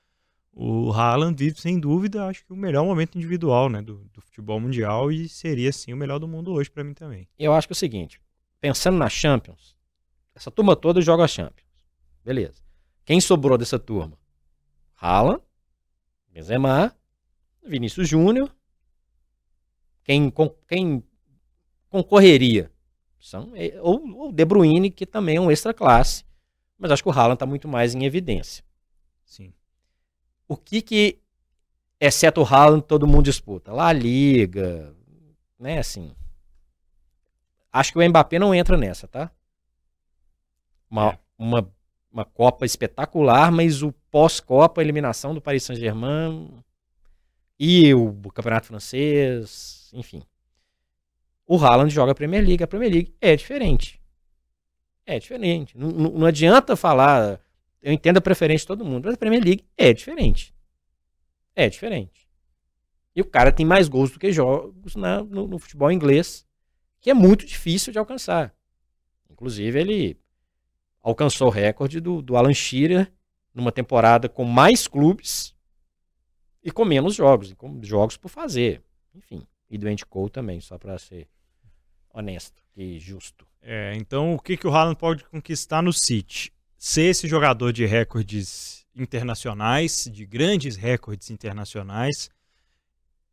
o 0.51 0.91
Haaland 0.91 1.35
vive, 1.37 1.59
sem 1.59 1.79
dúvida, 1.79 2.27
acho 2.27 2.45
que 2.45 2.53
o 2.53 2.55
melhor 2.55 2.85
momento 2.85 3.17
individual 3.17 3.69
né, 3.69 3.81
do, 3.81 4.05
do 4.13 4.21
futebol 4.21 4.59
mundial 4.59 5.11
e 5.11 5.27
seria, 5.27 5.71
sim, 5.71 5.93
o 5.93 5.97
melhor 5.97 6.19
do 6.19 6.27
mundo 6.27 6.51
hoje 6.51 6.69
para 6.69 6.83
mim 6.83 6.93
também. 6.93 7.27
Eu 7.37 7.53
acho 7.53 7.67
que 7.67 7.71
é 7.71 7.75
o 7.75 7.77
seguinte, 7.77 8.21
pensando 8.59 8.97
na 8.97 9.09
Champions, 9.09 9.75
essa 10.33 10.51
turma 10.51 10.75
toda 10.75 11.01
joga 11.01 11.23
a 11.23 11.27
Champions. 11.27 11.65
Beleza. 12.23 12.61
Quem 13.05 13.21
sobrou 13.21 13.57
dessa 13.57 13.77
turma? 13.77 14.17
Haaland, 14.95 15.41
Benzema, 16.31 16.95
Vinícius 17.63 18.07
Júnior. 18.07 18.53
Quem, 20.05 20.31
quem 20.67 21.03
concorreria? 21.89 22.71
São, 23.19 23.51
ou 23.81 24.29
o 24.29 24.31
De 24.31 24.45
Bruyne, 24.45 24.89
que 24.89 25.05
também 25.05 25.35
é 25.35 25.41
um 25.41 25.51
extra 25.51 25.73
classe. 25.73 26.23
Mas 26.77 26.91
acho 26.91 27.03
que 27.03 27.09
o 27.09 27.11
Haaland 27.11 27.33
está 27.33 27.45
muito 27.45 27.67
mais 27.67 27.93
em 27.93 28.05
evidência. 28.05 28.63
Sim 29.25 29.51
o 30.47 30.55
que 30.55 30.81
que, 30.81 31.19
exceto 31.99 32.41
o 32.41 32.45
Haaland, 32.45 32.83
todo 32.83 33.07
mundo 33.07 33.25
disputa? 33.25 33.73
La 33.73 33.91
Liga, 33.91 34.93
né, 35.59 35.79
assim. 35.79 36.11
Acho 37.71 37.91
que 37.91 37.99
o 37.99 38.09
Mbappé 38.09 38.39
não 38.39 38.53
entra 38.53 38.77
nessa, 38.77 39.07
tá? 39.07 39.31
Uma, 40.89 41.09
é. 41.09 41.19
uma, 41.37 41.73
uma 42.11 42.25
Copa 42.25 42.65
espetacular, 42.65 43.51
mas 43.51 43.81
o 43.81 43.91
pós-Copa, 44.11 44.81
eliminação 44.81 45.33
do 45.33 45.41
Paris 45.41 45.63
Saint-Germain 45.63 46.63
e 47.59 47.93
o 47.93 48.13
Campeonato 48.31 48.67
Francês, 48.67 49.84
enfim. 49.95 50.21
O 51.47 51.57
Haaland 51.57 51.93
joga 51.93 52.11
a 52.11 52.15
Premier 52.15 52.45
League. 52.45 52.63
A 52.63 52.67
Premier 52.67 52.91
League 52.91 53.15
é 53.21 53.35
diferente. 53.35 54.01
É 55.05 55.19
diferente. 55.19 55.77
Não, 55.77 55.89
não, 55.89 56.25
adianta 56.25 56.75
falar 56.75 57.39
eu 57.81 57.93
entendo 57.93 58.17
a 58.17 58.21
preferência 58.21 58.63
de 58.63 58.67
todo 58.67 58.83
mundo, 58.83 59.05
mas 59.05 59.13
a 59.13 59.17
Premier 59.17 59.43
League 59.43 59.63
é 59.77 59.93
diferente. 59.93 60.55
É 61.55 61.69
diferente. 61.69 62.27
E 63.15 63.21
o 63.21 63.25
cara 63.25 63.51
tem 63.51 63.65
mais 63.65 63.87
gols 63.87 64.09
do 64.09 64.17
que 64.17 64.31
jogos 64.31 64.95
na, 64.95 65.23
no, 65.23 65.47
no, 65.47 65.59
futebol 65.59 65.91
inglês, 65.91 66.47
que 66.99 67.11
é 67.11 67.13
muito 67.13 67.45
difícil 67.45 67.93
de 67.93 67.99
alcançar. 67.99 68.55
Inclusive, 69.29 69.79
ele 69.79 70.19
alcançou 70.99 71.47
o 71.47 71.51
recorde 71.51 71.99
do, 71.99 72.23
do 72.23 72.35
Alan 72.35 72.53
Shearer 72.53 73.13
numa 73.53 73.71
temporada 73.71 74.27
com 74.27 74.43
mais 74.43 74.87
clubes 74.87 75.55
e 76.63 76.71
com 76.71 76.83
menos 76.83 77.13
jogos, 77.13 77.53
com 77.53 77.79
jogos 77.83 78.17
por 78.17 78.29
fazer. 78.29 78.83
Enfim, 79.13 79.45
e 79.75 79.77
do 79.77 79.87
Andy 79.87 80.05
Cole 80.05 80.29
também, 80.29 80.59
só 80.59 80.77
para 80.77 80.97
ser 80.97 81.27
honesto 82.13 82.63
e 82.75 82.99
justo. 82.99 83.45
É, 83.61 83.93
então, 83.95 84.33
o 84.33 84.39
que, 84.39 84.57
que 84.57 84.67
o 84.67 84.73
Haaland 84.73 84.97
pode 84.97 85.23
conquistar 85.25 85.81
no 85.81 85.93
City? 85.93 86.51
ser 86.85 87.09
esse 87.09 87.27
jogador 87.27 87.73
de 87.73 87.83
recordes 87.83 88.85
internacionais, 88.95 90.07
de 90.11 90.23
grandes 90.23 90.75
recordes 90.75 91.31
internacionais, 91.31 92.29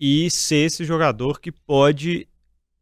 e 0.01 0.31
ser 0.31 0.65
esse 0.65 0.87
jogador 0.87 1.39
que 1.39 1.53
pode 1.53 2.27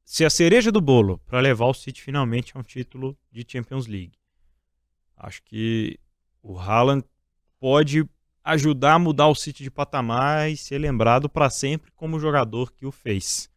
ser 0.04 0.26
a 0.26 0.30
cereja 0.30 0.70
do 0.70 0.80
bolo 0.80 1.18
para 1.26 1.40
levar 1.40 1.66
o 1.66 1.74
City 1.74 2.00
finalmente 2.00 2.56
a 2.56 2.60
um 2.60 2.62
título 2.62 3.18
de 3.32 3.44
Champions 3.46 3.88
League. 3.88 4.12
Acho 5.16 5.42
que 5.42 5.98
o 6.40 6.56
Haaland 6.56 7.04
pode 7.58 8.08
ajudar 8.44 8.94
a 8.94 8.98
mudar 9.00 9.26
o 9.26 9.34
City 9.34 9.64
de 9.64 9.72
patamar 9.72 10.48
e 10.48 10.56
ser 10.56 10.78
lembrado 10.78 11.28
para 11.28 11.50
sempre 11.50 11.90
como 11.96 12.16
o 12.16 12.20
jogador 12.20 12.72
que 12.72 12.86
o 12.86 12.92
fez. 12.92 13.49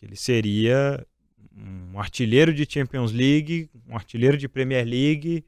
Porque 0.00 0.06
ele 0.06 0.16
seria 0.16 1.06
um 1.54 2.00
artilheiro 2.00 2.54
de 2.54 2.66
Champions 2.66 3.12
League, 3.12 3.68
um 3.86 3.94
artilheiro 3.94 4.38
de 4.38 4.48
Premier 4.48 4.86
League, 4.86 5.44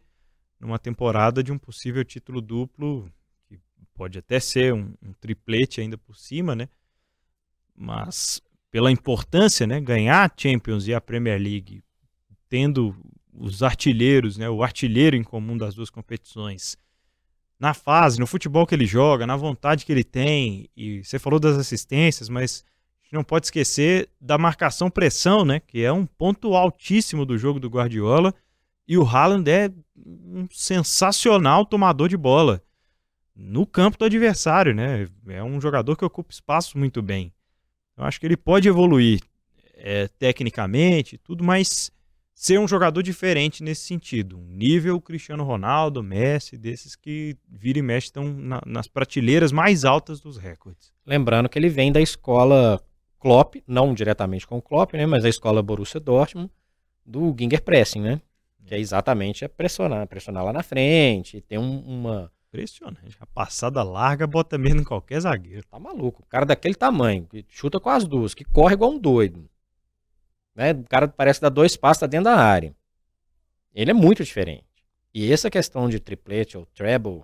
numa 0.61 0.79
temporada 0.79 1.43
de 1.43 1.51
um 1.51 1.57
possível 1.57 2.05
título 2.05 2.43
duplo, 2.43 3.11
que 3.49 3.59
pode 3.95 4.19
até 4.19 4.39
ser 4.39 4.75
um, 4.75 4.93
um 5.03 5.15
triplete 5.15 5.81
ainda 5.81 5.97
por 5.97 6.19
cima, 6.19 6.55
né? 6.55 6.69
Mas 7.75 8.43
pela 8.71 8.93
importância, 8.93 9.67
né, 9.67 9.81
ganhar 9.81 10.31
a 10.31 10.35
Champions 10.37 10.87
e 10.87 10.93
a 10.93 11.01
Premier 11.01 11.41
League, 11.41 11.83
tendo 12.47 12.95
os 13.33 13.63
artilheiros, 13.63 14.37
né, 14.37 14.51
o 14.51 14.63
artilheiro 14.63 15.17
em 15.17 15.23
comum 15.23 15.57
das 15.57 15.75
duas 15.75 15.89
competições, 15.89 16.77
na 17.59 17.73
fase, 17.73 18.21
no 18.21 18.27
futebol 18.27 18.67
que 18.67 18.75
ele 18.75 18.87
joga, 18.87 19.27
na 19.27 19.37
vontade 19.37 19.87
que 19.87 19.93
ele 19.93 20.05
tem, 20.05 20.69
e 20.77 21.03
você 21.03 21.19
falou 21.19 21.41
das 21.41 21.57
assistências, 21.57 22.29
mas 22.29 22.65
gente 23.13 23.19
não 23.19 23.25
pode 23.25 23.47
esquecer 23.47 24.09
da 24.19 24.39
marcação-pressão, 24.39 25.45
né, 25.45 25.61
que 25.61 25.85
é 25.85 25.93
um 25.93 26.07
ponto 26.07 26.55
altíssimo 26.55 27.27
do 27.27 27.37
jogo 27.37 27.61
do 27.61 27.69
Guardiola, 27.69 28.35
e 28.89 28.97
o 28.97 29.07
Haaland 29.07 29.49
é 29.51 29.71
um 29.97 30.49
sensacional 30.51 31.67
tomador 31.67 32.09
de 32.09 32.17
bola 32.17 32.63
no 33.37 33.67
campo 33.67 33.99
do 33.99 34.05
adversário, 34.05 34.75
né? 34.75 35.09
É 35.29 35.43
um 35.43 35.61
jogador 35.61 35.97
que 35.97 36.05
ocupa 36.05 36.33
espaço 36.33 36.77
muito 36.77 37.01
bem. 37.01 37.33
Eu 37.97 38.05
acho 38.05 38.19
que 38.19 38.27
ele 38.27 38.37
pode 38.37 38.69
evoluir 38.69 39.21
é, 39.75 40.09
tecnicamente, 40.09 41.17
tudo, 41.17 41.45
mas 41.45 41.91
ser 42.35 42.59
um 42.59 42.67
jogador 42.67 43.03
diferente 43.03 43.63
nesse 43.63 43.87
sentido. 43.87 44.37
Um 44.39 44.57
nível 44.57 45.01
Cristiano 45.01 45.45
Ronaldo, 45.45 46.03
Messi, 46.03 46.59
desses 46.59 46.97
que 46.97 47.37
vira 47.49 47.79
e 47.79 47.83
mexe 47.83 48.09
estão 48.09 48.25
na, 48.25 48.61
nas 48.67 48.89
prateleiras 48.89 49.53
mais 49.53 49.85
altas 49.85 50.21
dos 50.21 50.37
recordes. 50.37 50.93
Lembrando 51.07 51.49
que 51.49 51.59
ele 51.59 51.69
vem 51.69 51.93
da 51.93 52.01
escola 52.01 52.83
Klopp, 53.23 53.55
não 53.69 53.95
diretamente 53.95 54.45
com 54.45 54.59
o 54.59 54.63
Klopp, 54.63 54.95
né? 54.95 55.07
Mas 55.07 55.23
da 55.23 55.29
escola 55.29 55.63
Borussia 55.63 56.01
Dortmund, 56.01 56.51
do 57.07 57.33
Ginger 57.39 57.63
Pressing, 57.63 58.01
né? 58.01 58.21
Que 58.67 58.75
é 58.75 58.81
exatamente 58.81 59.45
é 59.45 59.49
pressionar, 59.49 60.05
pressionar 60.09 60.45
lá 60.45 60.53
na 60.53 60.65
frente, 60.65 61.41
tem 61.41 61.57
um, 61.57 61.79
uma. 61.87 62.33
Impressionante. 62.49 63.17
A 63.19 63.25
passada 63.25 63.83
larga 63.83 64.27
bota 64.27 64.59
mesmo 64.59 64.81
em 64.81 64.85
qualquer 64.85 65.21
zagueiro. 65.21 65.65
Tá 65.65 65.79
maluco. 65.79 66.23
O 66.23 66.27
cara 66.27 66.45
daquele 66.45 66.75
tamanho, 66.75 67.25
que 67.25 67.47
chuta 67.49 67.81
com 67.81 67.89
as 67.89 68.07
duas, 68.07 68.35
que 68.35 68.45
corre 68.45 68.75
igual 68.75 68.91
um 68.91 68.99
doido. 68.99 69.49
Né? 70.55 70.73
O 70.73 70.85
cara 70.85 71.09
parece 71.09 71.41
dar 71.41 71.49
dois 71.49 71.79
passos 71.79 72.01
tá 72.01 72.07
dentro 72.07 72.25
da 72.25 72.37
área. 72.37 72.75
Ele 73.73 73.91
é 73.91 73.95
muito 73.95 74.23
diferente. 74.23 74.67
E 75.15 75.33
essa 75.33 75.49
questão 75.49 75.89
de 75.89 75.99
triplete 75.99 76.59
ou 76.59 76.67
treble 76.67 77.23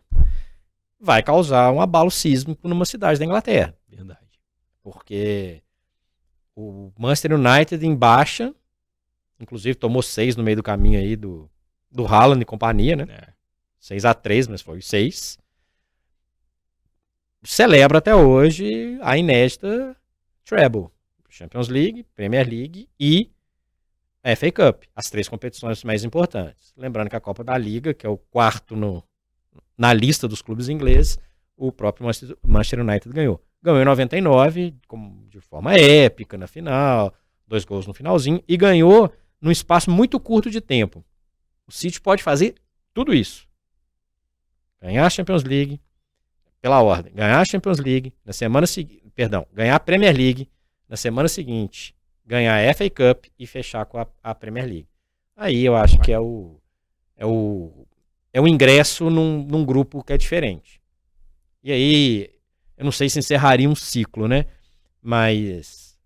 vai 0.99 1.23
causar 1.23 1.71
um 1.73 1.81
abalo 1.81 2.11
sísmico 2.11 2.67
numa 2.67 2.87
cidade 2.87 3.19
da 3.19 3.27
Inglaterra. 3.27 3.77
Verdade. 3.87 4.41
Porque 4.83 5.63
o 6.61 6.93
Manchester 6.99 7.35
United 7.35 7.85
em 7.87 7.95
baixa 7.95 8.55
Inclusive 9.41 9.77
tomou 9.77 10.03
seis 10.03 10.37
no 10.37 10.43
meio 10.43 10.57
do 10.57 10.63
caminho 10.63 10.99
aí 10.99 11.15
do, 11.15 11.49
do 11.91 12.07
Haaland 12.07 12.43
e 12.43 12.45
companhia, 12.45 12.97
né? 12.97 13.07
É. 13.09 13.39
6 13.79 14.05
a 14.05 14.13
3 14.13 14.49
mas 14.49 14.61
foi 14.61 14.83
6. 14.83 15.39
Celebra 17.45 17.99
até 17.99 18.15
hoje 18.15 18.99
a 19.01 19.17
inédita 19.17 19.97
treble. 20.45 20.89
Champions 21.29 21.69
League, 21.69 22.03
Premier 22.17 22.49
League 22.49 22.89
e 22.99 23.31
FA 24.37 24.51
Cup. 24.51 24.83
As 24.97 25.09
três 25.09 25.29
competições 25.29 25.85
mais 25.85 26.03
importantes. 26.03 26.73
Lembrando 26.77 27.09
que 27.09 27.17
a 27.17 27.21
Copa 27.21 27.45
da 27.45 27.57
Liga, 27.57 27.95
que 27.95 28.05
é 28.05 28.09
o 28.09 28.19
quarto 28.19 28.75
no, 28.75 29.05
na 29.77 29.93
lista 29.93 30.27
dos 30.27 30.43
clubes 30.43 30.69
ingleses, 30.69 31.17
o 31.57 31.71
próprio 31.71 32.05
Manchester 32.45 32.81
United 32.81 33.15
ganhou. 33.15 33.41
Ganhou 33.63 33.83
em 33.83 33.85
99, 33.85 34.75
de 35.29 35.41
forma 35.41 35.75
épica 35.75 36.39
na 36.39 36.47
final, 36.47 37.13
dois 37.47 37.65
gols 37.65 37.87
no 37.87 37.95
finalzinho, 37.95 38.43
e 38.47 38.57
ganhou 38.57 39.13
num 39.41 39.51
espaço 39.51 39.91
muito 39.91 40.19
curto 40.21 40.51
de 40.51 40.61
tempo. 40.61 41.05
O 41.67 41.73
City 41.73 42.01
pode 42.01 42.23
fazer 42.23 42.55
tudo 42.95 43.13
isso. 43.13 43.47
Ganhar 44.81 45.07
a 45.07 45.11
Champions 45.11 45.43
League, 45.43 45.81
pela 46.61 46.83
ordem, 46.83 47.13
ganhar 47.13 47.41
a 47.41 47.45
Champions 47.45 47.79
League, 47.79 48.13
na 48.25 48.33
semana 48.33 48.67
seguinte, 48.67 49.03
perdão, 49.15 49.47
ganhar 49.53 49.75
a 49.75 49.81
Premier 49.81 50.17
League, 50.17 50.49
na 50.89 50.97
semana 50.97 51.29
seguinte, 51.29 51.95
ganhar 52.25 52.57
a 52.57 52.75
FA 52.75 52.89
Cup 52.89 53.27
e 53.39 53.47
fechar 53.47 53.85
com 53.87 53.99
a, 53.99 54.07
a 54.23 54.35
Premier 54.35 54.67
League. 54.67 54.89
Aí 55.37 55.65
eu 55.65 55.77
acho 55.77 55.99
que 56.01 56.13
é 56.13 56.19
o 56.19 56.61
é 57.17 57.27
o 57.27 57.87
é 58.33 58.41
o 58.41 58.47
ingresso 58.47 59.11
num, 59.11 59.43
num 59.43 59.65
grupo 59.65 60.03
que 60.03 60.13
é 60.13 60.17
diferente. 60.17 60.81
E 61.63 61.73
aí, 61.73 62.31
eu 62.79 62.85
não 62.85 62.93
sei 62.93 63.11
se 63.11 63.19
encerraria 63.19 63.69
um 63.69 63.75
ciclo, 63.75 64.29
né? 64.29 64.47
Mas 65.03 65.99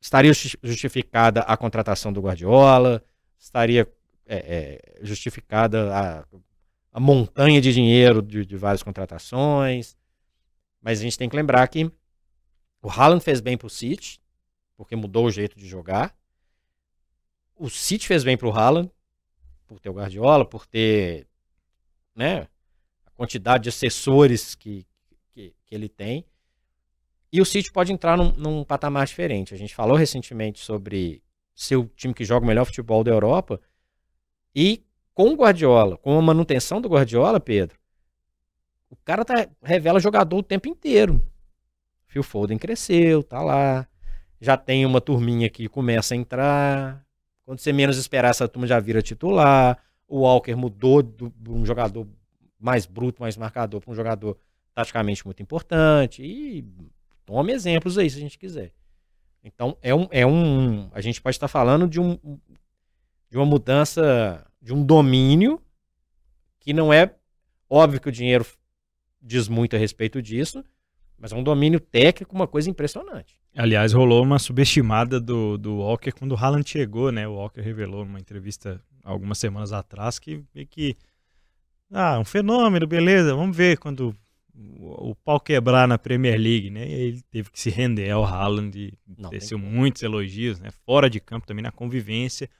estaria 0.00 0.32
justificada 0.62 1.40
a 1.40 1.56
contratação 1.56 2.12
do 2.12 2.20
Guardiola, 2.20 3.04
estaria 3.36 3.86
é, 4.24 4.36
é, 4.36 5.04
justificada 5.04 5.92
a, 5.92 6.24
a, 6.92 7.00
montanha 7.00 7.60
de 7.60 7.72
dinheiro 7.72 8.22
de, 8.22 8.46
de, 8.46 8.56
várias 8.56 8.84
contratações. 8.84 9.96
Mas 10.80 11.00
a 11.00 11.02
gente 11.02 11.18
tem 11.18 11.28
que 11.28 11.34
lembrar 11.34 11.66
que 11.66 11.90
o 12.80 12.88
Haaland 12.88 13.24
fez 13.24 13.40
bem 13.40 13.58
para 13.58 13.66
o 13.66 13.70
City, 13.70 14.20
porque 14.76 14.94
mudou 14.94 15.26
o 15.26 15.30
jeito 15.30 15.58
de 15.58 15.66
jogar. 15.66 16.16
O 17.56 17.68
City 17.68 18.06
fez 18.06 18.22
bem 18.22 18.36
para 18.36 18.46
o 18.46 18.52
Haaland, 18.52 18.88
por 19.66 19.80
ter 19.80 19.90
o 19.90 19.94
Guardiola, 19.94 20.44
por 20.44 20.64
ter 20.66 21.26
né, 22.14 22.46
a 23.04 23.10
quantidade 23.10 23.64
de 23.64 23.70
assessores 23.70 24.54
que, 24.54 24.86
que, 25.38 25.54
que 25.66 25.74
ele 25.74 25.88
tem. 25.88 26.24
E 27.32 27.40
o 27.40 27.44
City 27.44 27.70
pode 27.70 27.92
entrar 27.92 28.16
num, 28.16 28.32
num, 28.32 28.64
patamar 28.64 29.06
diferente. 29.06 29.54
A 29.54 29.56
gente 29.56 29.74
falou 29.74 29.96
recentemente 29.96 30.64
sobre 30.64 31.22
ser 31.54 31.76
o 31.76 31.86
time 31.94 32.12
que 32.12 32.24
joga 32.24 32.44
o 32.44 32.48
melhor 32.48 32.64
futebol 32.64 33.04
da 33.04 33.10
Europa. 33.10 33.60
E 34.54 34.82
com 35.14 35.30
o 35.32 35.36
Guardiola, 35.36 35.96
com 35.98 36.18
a 36.18 36.22
manutenção 36.22 36.80
do 36.80 36.88
Guardiola, 36.88 37.38
Pedro, 37.38 37.78
O 38.90 38.96
cara 38.96 39.24
tá, 39.24 39.46
revela 39.62 40.00
jogador 40.00 40.38
o 40.38 40.42
tempo 40.42 40.68
inteiro. 40.68 41.22
Phil 42.06 42.22
Foden 42.22 42.58
cresceu, 42.58 43.22
tá 43.22 43.42
lá. 43.42 43.86
Já 44.40 44.56
tem 44.56 44.86
uma 44.86 45.00
turminha 45.00 45.48
que 45.50 45.68
começa 45.68 46.14
a 46.14 46.16
entrar. 46.16 47.04
Quando 47.44 47.60
você 47.60 47.72
menos 47.72 47.98
esperar, 47.98 48.30
essa 48.30 48.48
turma 48.48 48.66
já 48.66 48.80
vira 48.80 49.02
titular. 49.02 49.78
O 50.06 50.20
Walker 50.20 50.54
mudou 50.54 51.02
de 51.02 51.50
um 51.50 51.66
jogador 51.66 52.08
mais 52.58 52.86
bruto, 52.86 53.20
mais 53.20 53.36
marcador, 53.36 53.80
para 53.80 53.92
um 53.92 53.94
jogador 53.94 54.38
taticamente 54.78 55.24
muito 55.24 55.42
importante. 55.42 56.22
E 56.22 56.64
tome 57.26 57.52
exemplos 57.52 57.98
aí, 57.98 58.08
se 58.08 58.16
a 58.16 58.20
gente 58.20 58.38
quiser. 58.38 58.72
Então, 59.42 59.76
é 59.82 59.92
um. 59.92 60.06
É 60.10 60.24
um 60.24 60.88
a 60.92 61.00
gente 61.00 61.20
pode 61.20 61.34
estar 61.34 61.48
falando 61.48 61.88
de, 61.88 61.98
um, 62.00 62.16
de 63.28 63.36
uma 63.36 63.44
mudança, 63.44 64.46
de 64.62 64.72
um 64.72 64.84
domínio 64.84 65.60
que 66.60 66.72
não 66.72 66.92
é 66.92 67.12
óbvio 67.68 68.00
que 68.00 68.08
o 68.08 68.12
dinheiro 68.12 68.46
diz 69.20 69.48
muito 69.48 69.74
a 69.74 69.78
respeito 69.78 70.22
disso, 70.22 70.64
mas 71.18 71.32
é 71.32 71.36
um 71.36 71.42
domínio 71.42 71.80
técnico, 71.80 72.34
uma 72.34 72.46
coisa 72.46 72.70
impressionante. 72.70 73.36
Aliás, 73.56 73.92
rolou 73.92 74.22
uma 74.22 74.38
subestimada 74.38 75.18
do, 75.18 75.58
do 75.58 75.78
Walker 75.78 76.12
quando 76.12 76.32
o 76.32 76.36
Haaland 76.36 76.68
chegou, 76.68 77.10
né? 77.10 77.26
O 77.26 77.34
Walker 77.34 77.60
revelou 77.60 78.04
numa 78.04 78.20
entrevista 78.20 78.80
algumas 79.02 79.38
semanas 79.38 79.72
atrás 79.72 80.20
que, 80.20 80.44
que 80.70 80.96
ah, 81.90 82.18
um 82.20 82.24
fenômeno, 82.24 82.86
beleza, 82.86 83.34
vamos 83.34 83.56
ver 83.56 83.78
quando 83.78 84.14
o, 84.80 85.14
pau 85.14 85.38
quebrar 85.38 85.86
na 85.86 85.96
Premier 85.96 86.38
League, 86.38 86.70
né? 86.70 86.86
E 86.88 86.92
ele 86.92 87.22
teve 87.30 87.50
que 87.50 87.60
se 87.60 87.70
render 87.70 88.10
ao 88.10 88.24
Haaland 88.24 88.76
e 88.76 88.98
desceu 89.30 89.58
muitos 89.58 90.02
elogios, 90.02 90.58
né? 90.58 90.70
Fora 90.84 91.08
de 91.08 91.20
campo 91.20 91.46
também 91.46 91.62
na 91.62 91.70
convivência. 91.70 92.50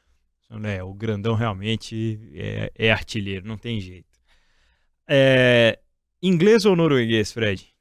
Né? 0.50 0.82
O 0.82 0.94
grandão 0.94 1.34
realmente 1.34 2.18
é, 2.34 2.72
é 2.74 2.90
artilheiro, 2.90 3.46
não 3.46 3.58
tem 3.58 3.80
jeito. 3.80 4.06
É, 5.06 5.78
inglês 6.22 6.64
ou 6.64 6.74
norueguês, 6.74 7.32
Fred? 7.32 7.74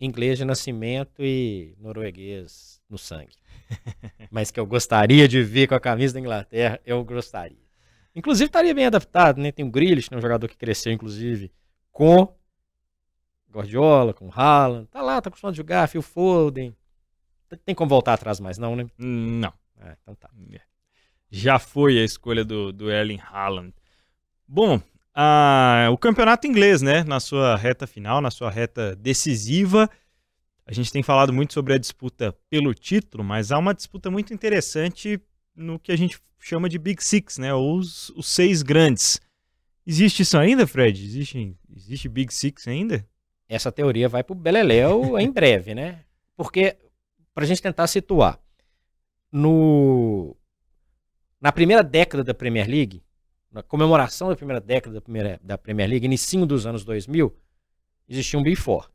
Inglês 0.00 0.36
de 0.36 0.44
nascimento 0.44 1.22
e 1.22 1.74
norueguês 1.78 2.80
no 2.90 2.98
sangue. 2.98 3.36
Mas 4.30 4.50
que 4.50 4.60
eu 4.60 4.66
gostaria 4.66 5.26
de 5.26 5.42
ver 5.42 5.68
com 5.68 5.74
a 5.74 5.80
camisa 5.80 6.14
da 6.14 6.20
Inglaterra, 6.20 6.80
eu 6.84 7.02
gostaria. 7.04 7.62
Inclusive 8.14 8.46
estaria 8.46 8.74
bem 8.74 8.86
adaptado, 8.86 9.40
né? 9.40 9.52
Tem 9.52 9.64
o 9.64 9.70
Grealish, 9.70 10.10
né? 10.10 10.18
um 10.18 10.20
jogador 10.20 10.48
que 10.48 10.56
cresceu, 10.56 10.92
inclusive, 10.92 11.50
com 11.90 12.34
Guardiola, 13.52 14.14
com 14.14 14.30
Haaland. 14.32 14.86
Tá 14.86 15.02
lá, 15.02 15.20
tá 15.20 15.28
acostumado 15.28 15.54
a 15.54 15.56
jogar, 15.56 15.88
Phil 15.88 16.02
Foden. 16.02 16.74
Tem 17.64 17.74
como 17.74 17.88
voltar 17.88 18.14
atrás 18.14 18.40
mais, 18.40 18.56
não, 18.56 18.74
né? 18.74 18.86
Não. 18.96 19.52
É, 19.80 19.96
então 20.02 20.14
tá. 20.14 20.30
É. 20.52 20.60
Já 21.30 21.58
foi 21.58 21.98
a 21.98 22.04
escolha 22.04 22.44
do, 22.44 22.72
do 22.72 22.90
Erling 22.90 23.20
Haaland. 23.20 23.74
Bom, 24.48 24.80
ah, 25.14 25.88
o 25.92 25.98
campeonato 25.98 26.46
inglês, 26.46 26.80
né? 26.80 27.04
Na 27.04 27.20
sua 27.20 27.56
reta 27.56 27.86
final, 27.86 28.20
na 28.20 28.30
sua 28.30 28.50
reta 28.50 28.96
decisiva. 28.96 29.88
A 30.64 30.72
gente 30.72 30.92
tem 30.92 31.02
falado 31.02 31.32
muito 31.32 31.52
sobre 31.52 31.74
a 31.74 31.78
disputa 31.78 32.34
pelo 32.48 32.72
título, 32.72 33.22
mas 33.22 33.52
há 33.52 33.58
uma 33.58 33.74
disputa 33.74 34.10
muito 34.10 34.32
interessante 34.32 35.20
no 35.54 35.78
que 35.78 35.92
a 35.92 35.96
gente 35.96 36.18
chama 36.38 36.68
de 36.68 36.78
Big 36.78 37.02
Six, 37.02 37.38
né? 37.38 37.52
Os, 37.52 38.10
os 38.10 38.26
seis 38.26 38.62
grandes. 38.62 39.20
Existe 39.86 40.22
isso 40.22 40.38
ainda, 40.38 40.66
Fred? 40.66 41.04
Existe, 41.04 41.56
existe 41.74 42.08
Big 42.08 42.32
Six 42.32 42.68
ainda? 42.68 43.06
Essa 43.54 43.70
teoria 43.70 44.08
vai 44.08 44.24
para 44.24 44.32
o 44.32 44.36
Beleléu 44.36 45.18
em 45.18 45.28
breve, 45.30 45.74
né? 45.74 46.04
Porque, 46.34 46.78
para 47.34 47.44
a 47.44 47.46
gente 47.46 47.60
tentar 47.60 47.86
situar, 47.86 48.40
no, 49.30 50.34
na 51.38 51.52
primeira 51.52 51.82
década 51.82 52.24
da 52.24 52.32
Premier 52.32 52.66
League, 52.66 53.02
na 53.50 53.62
comemoração 53.62 54.30
da 54.30 54.36
primeira 54.36 54.58
década 54.58 54.94
da, 54.94 55.00
primeira, 55.02 55.38
da 55.42 55.58
Premier 55.58 55.86
League, 55.86 56.06
início 56.06 56.46
dos 56.46 56.64
anos 56.66 56.82
2000, 56.82 57.36
existia 58.08 58.38
um 58.38 58.42
Big 58.42 58.56
Four. 58.56 58.90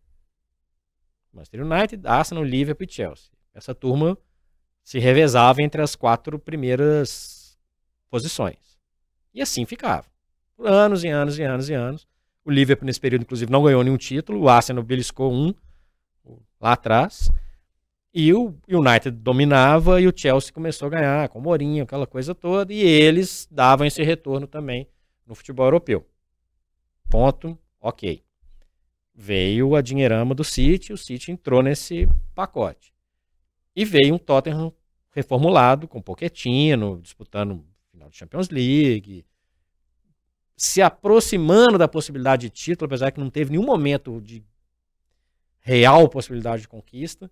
Manchester 1.31 1.63
United, 1.63 2.07
Arsenal, 2.07 2.43
Liverpool 2.43 2.87
e 2.89 2.91
Chelsea. 2.91 3.29
Essa 3.53 3.75
turma 3.75 4.17
se 4.83 4.97
revezava 4.97 5.61
entre 5.61 5.83
as 5.83 5.95
quatro 5.95 6.39
primeiras 6.39 7.59
posições. 8.09 8.79
E 9.35 9.41
assim 9.41 9.67
ficava. 9.67 10.07
Por 10.55 10.65
anos 10.65 11.03
e 11.03 11.09
anos 11.09 11.37
e 11.37 11.43
anos 11.43 11.69
e 11.69 11.75
anos. 11.75 12.07
O 12.47 12.51
Liverpool, 12.51 12.85
nesse 12.85 13.01
período, 13.01 13.23
inclusive, 13.23 13.51
não 13.51 13.61
ganhou 13.61 13.83
nenhum 13.83 13.97
título. 13.97 14.39
O 14.39 14.47
Arsenal 14.47 14.81
beliscou 14.81 15.33
um 15.33 15.53
lá 16.61 16.71
atrás. 16.71 17.29
E 18.13 18.33
o 18.33 18.55
United 18.69 19.11
dominava 19.11 19.99
e 19.99 20.07
o 20.07 20.13
Chelsea 20.15 20.53
começou 20.53 20.85
a 20.85 20.91
ganhar 20.91 21.27
com 21.27 21.39
o 21.39 21.41
Mourinho, 21.41 21.83
aquela 21.83 22.07
coisa 22.07 22.33
toda, 22.33 22.73
e 22.73 22.79
eles 22.79 23.49
davam 23.51 23.85
esse 23.85 24.01
retorno 24.01 24.47
também 24.47 24.87
no 25.25 25.35
futebol 25.35 25.65
europeu. 25.65 26.07
Ponto, 27.09 27.59
ok. 27.81 28.23
Veio 29.13 29.75
a 29.75 29.81
dinheirama 29.81 30.33
do 30.33 30.45
City, 30.45 30.93
o 30.93 30.97
City 30.97 31.33
entrou 31.33 31.61
nesse 31.61 32.07
pacote. 32.33 32.93
E 33.75 33.83
veio 33.83 34.15
um 34.15 34.17
Tottenham 34.17 34.73
reformulado, 35.11 35.85
com 35.85 36.01
Pochettino, 36.01 36.97
disputando 37.01 37.61
final 37.91 38.09
de 38.09 38.15
Champions 38.15 38.49
League, 38.49 39.25
se 40.57 40.81
aproximando 40.81 41.77
da 41.77 41.87
possibilidade 41.87 42.41
de 42.41 42.49
título, 42.49 42.87
apesar 42.87 43.11
que 43.11 43.19
não 43.19 43.29
teve 43.29 43.51
nenhum 43.51 43.65
momento 43.65 44.19
de 44.19 44.43
real 45.59 46.09
possibilidade 46.09 46.63
de 46.63 46.67
conquista. 46.67 47.29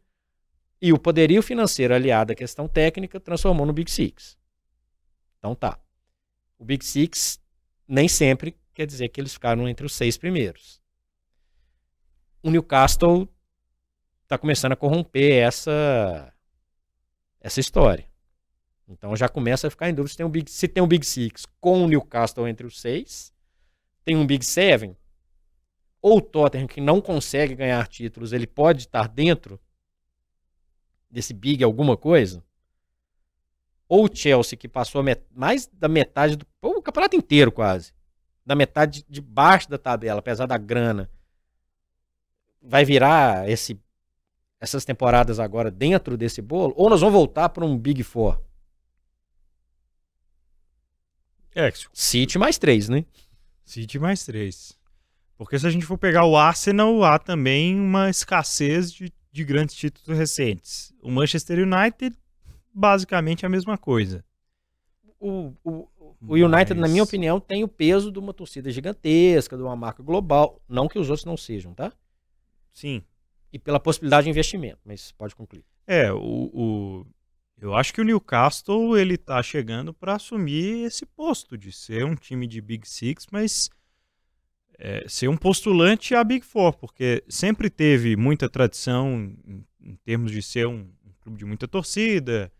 E 0.79 0.93
o 0.93 0.99
poderio 0.99 1.41
financeiro 1.41 1.95
aliado 1.95 2.33
à 2.33 2.35
questão 2.35 2.67
técnica 2.67 3.19
transformou 3.19 3.65
no 3.65 3.73
Big 3.73 3.89
Six. 3.89 4.37
Então 5.39 5.55
tá. 5.55 5.79
O 6.59 6.63
Big 6.63 6.85
Six 6.85 7.41
nem 7.87 8.07
sempre 8.07 8.55
quer 8.73 8.85
dizer 8.85 9.09
que 9.09 9.19
eles 9.19 9.33
ficaram 9.33 9.67
entre 9.67 9.85
os 9.85 9.95
seis 9.95 10.17
primeiros. 10.17 10.79
O 12.43 12.51
Newcastle 12.51 13.27
está 14.23 14.37
começando 14.37 14.73
a 14.73 14.75
corromper 14.75 15.41
essa 15.41 16.31
essa 17.41 17.59
história. 17.59 18.07
Então 18.87 19.15
já 19.15 19.27
começa 19.27 19.67
a 19.67 19.69
ficar 19.69 19.89
em 19.89 19.93
dúvida 19.93 20.11
se 20.11 20.17
tem 20.17 20.25
um 20.25 20.29
Big, 20.29 20.49
se 20.49 20.67
tem 20.67 20.83
um 20.83 20.87
Big 20.87 21.05
Six 21.05 21.45
com 21.59 21.83
o 21.83 21.87
Newcastle 21.87 22.47
entre 22.47 22.67
os 22.67 22.79
seis, 22.79 23.33
tem 24.03 24.15
um 24.15 24.25
Big 24.25 24.45
Seven, 24.45 24.95
ou 26.01 26.17
o 26.17 26.21
Tottenham 26.21 26.67
que 26.67 26.79
não 26.79 27.01
consegue 27.01 27.55
ganhar 27.55 27.87
títulos, 27.87 28.31
ele 28.31 28.45
pode 28.45 28.81
estar 28.81 29.07
dentro 29.07 29.59
desse 31.09 31.33
big 31.33 31.63
alguma 31.63 31.97
coisa, 31.97 32.43
ou 33.87 34.05
o 34.05 34.09
Chelsea, 34.13 34.57
que 34.57 34.67
passou 34.67 35.03
mais 35.31 35.67
da 35.67 35.87
metade 35.87 36.35
do. 36.35 36.45
o 36.61 36.81
campeonato 36.81 37.15
inteiro 37.15 37.51
quase. 37.51 37.93
Da 38.45 38.55
metade 38.55 39.05
de 39.07 39.21
baixo 39.21 39.69
da 39.69 39.77
tabela, 39.77 40.19
apesar 40.19 40.45
da 40.45 40.57
grana. 40.57 41.09
Vai 42.61 42.83
virar 42.83 43.47
esse, 43.49 43.79
essas 44.59 44.85
temporadas 44.85 45.39
agora 45.39 45.69
dentro 45.69 46.17
desse 46.17 46.41
bolo? 46.41 46.73
Ou 46.75 46.89
nós 46.89 47.01
vamos 47.01 47.13
voltar 47.13 47.49
para 47.49 47.65
um 47.65 47.77
Big 47.77 48.01
Four? 48.01 48.41
É, 51.55 51.71
City 51.93 52.37
mais 52.37 52.57
três, 52.57 52.89
né? 52.89 53.05
City 53.63 53.97
mais 53.97 54.23
três. 54.25 54.77
Porque 55.37 55.57
se 55.57 55.65
a 55.65 55.69
gente 55.69 55.85
for 55.85 55.97
pegar 55.97 56.25
o 56.25 56.37
Arsenal, 56.37 57.03
há 57.03 57.17
também 57.17 57.79
uma 57.79 58.09
escassez 58.09 58.91
de 58.91 59.11
de 59.35 59.43
grandes 59.43 59.75
títulos 59.75 60.17
recentes. 60.17 60.93
O 61.01 61.11
Manchester 61.11 61.59
United, 61.59 62.15
basicamente 62.73 63.45
a 63.45 63.49
mesma 63.49 63.77
coisa. 63.77 64.23
O, 65.19 65.51
o, 65.61 65.89
o 66.21 66.35
United, 66.35 66.79
Mas... 66.79 66.79
na 66.79 66.87
minha 66.87 67.03
opinião, 67.03 67.37
tem 67.37 67.61
o 67.61 67.67
peso 67.67 68.13
de 68.13 68.17
uma 68.17 68.33
torcida 68.33 68.71
gigantesca, 68.71 69.57
de 69.57 69.61
uma 69.61 69.75
marca 69.75 70.01
global. 70.01 70.61
Não 70.69 70.87
que 70.87 70.97
os 70.97 71.09
outros 71.09 71.25
não 71.25 71.35
sejam, 71.35 71.73
tá? 71.73 71.91
Sim. 72.73 73.03
E 73.51 73.59
pela 73.59 73.77
possibilidade 73.77 74.23
de 74.23 74.29
investimento, 74.29 74.79
mas 74.85 75.11
pode 75.11 75.35
concluir. 75.35 75.65
É, 75.85 76.13
o, 76.13 76.17
o 76.53 77.05
eu 77.59 77.73
acho 77.73 77.93
que 77.93 78.01
o 78.01 78.03
Newcastle 78.03 78.97
ele 78.97 79.17
tá 79.17 79.41
chegando 79.41 79.93
para 79.93 80.15
assumir 80.15 80.85
esse 80.85 81.05
posto 81.05 81.57
de 81.57 81.71
ser 81.71 82.05
um 82.05 82.15
time 82.15 82.47
de 82.47 82.59
Big 82.61 82.87
Six, 82.87 83.27
mas 83.31 83.69
é, 84.77 85.05
ser 85.07 85.29
um 85.29 85.37
postulante 85.37 86.13
à 86.13 86.23
Big 86.23 86.45
Four, 86.45 86.73
porque 86.73 87.23
sempre 87.29 87.69
teve 87.69 88.15
muita 88.15 88.49
tradição 88.49 89.33
em, 89.47 89.65
em 89.81 89.95
termos 90.03 90.31
de 90.31 90.41
ser 90.41 90.67
um, 90.67 90.89
um, 91.05 91.13
clube 91.21 91.37
de 91.37 91.45
muita 91.45 91.67
torcida, 91.67 92.51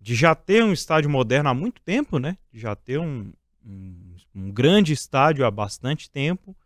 de 0.00 0.14
já 0.14 0.34
ter 0.34 0.64
um 0.64 0.72
estádio 0.72 1.08
moderno 1.08 1.48
há 1.48 1.54
muito 1.54 1.80
tempo, 1.82 2.18
né? 2.18 2.36
De 2.52 2.58
já 2.58 2.74
ter 2.74 2.98
um, 2.98 3.32
um, 3.64 4.16
um 4.34 4.50
grande 4.50 4.92
estádio 4.92 5.46
há 5.46 5.50
bastante 5.50 6.10
tempo 6.10 6.56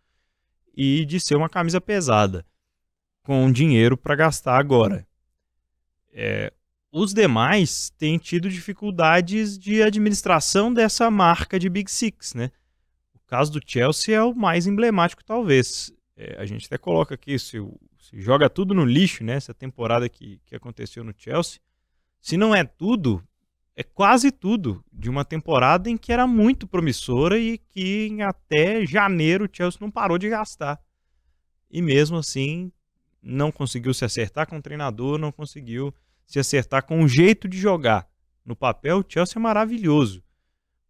e 0.74 1.04
de 1.04 1.20
ser 1.20 1.36
uma 1.36 1.48
camisa 1.48 1.80
pesada, 1.80 2.46
com 3.22 3.52
dinheiro 3.52 3.96
para 3.96 4.16
gastar 4.16 4.58
agora. 4.58 5.06
É, 6.12 6.52
os 6.96 7.12
demais 7.12 7.90
têm 7.98 8.18
tido 8.18 8.48
dificuldades 8.48 9.58
de 9.58 9.82
administração 9.82 10.72
dessa 10.72 11.10
marca 11.10 11.58
de 11.58 11.68
Big 11.68 11.90
Six, 11.90 12.34
né? 12.34 12.52
caso 13.26 13.50
do 13.50 13.60
Chelsea 13.66 14.14
é 14.14 14.22
o 14.22 14.32
mais 14.32 14.64
emblemático, 14.64 15.24
talvez. 15.24 15.92
É, 16.16 16.36
a 16.38 16.44
gente 16.44 16.66
até 16.66 16.78
coloca 16.78 17.16
aqui, 17.16 17.36
se, 17.36 17.58
se, 17.98 18.20
joga 18.20 18.48
tudo 18.48 18.72
no 18.72 18.84
lixo, 18.84 19.24
né? 19.24 19.32
Essa 19.32 19.52
temporada 19.52 20.08
que, 20.08 20.40
que 20.46 20.54
aconteceu 20.54 21.02
no 21.02 21.12
Chelsea. 21.16 21.58
Se 22.20 22.36
não 22.36 22.54
é 22.54 22.62
tudo, 22.62 23.20
é 23.74 23.82
quase 23.82 24.30
tudo 24.30 24.84
de 24.92 25.10
uma 25.10 25.24
temporada 25.24 25.90
em 25.90 25.96
que 25.96 26.12
era 26.12 26.28
muito 26.28 26.64
promissora 26.64 27.36
e 27.36 27.58
que 27.58 28.06
em 28.06 28.22
até 28.22 28.86
janeiro 28.86 29.46
o 29.46 29.48
Chelsea 29.52 29.80
não 29.80 29.90
parou 29.90 30.16
de 30.16 30.28
gastar. 30.28 30.80
e 31.68 31.82
mesmo 31.82 32.18
assim 32.18 32.70
não 33.20 33.50
conseguiu 33.50 33.92
se 33.92 34.04
acertar 34.04 34.46
com 34.46 34.58
o 34.58 34.62
treinador, 34.62 35.18
não 35.18 35.32
conseguiu 35.32 35.92
se 36.26 36.38
acertar 36.38 36.84
com 36.84 37.02
o 37.02 37.08
jeito 37.08 37.48
de 37.48 37.58
jogar. 37.58 38.08
No 38.44 38.54
papel, 38.54 38.98
o 38.98 39.04
Chelsea 39.06 39.38
é 39.38 39.40
maravilhoso, 39.40 40.22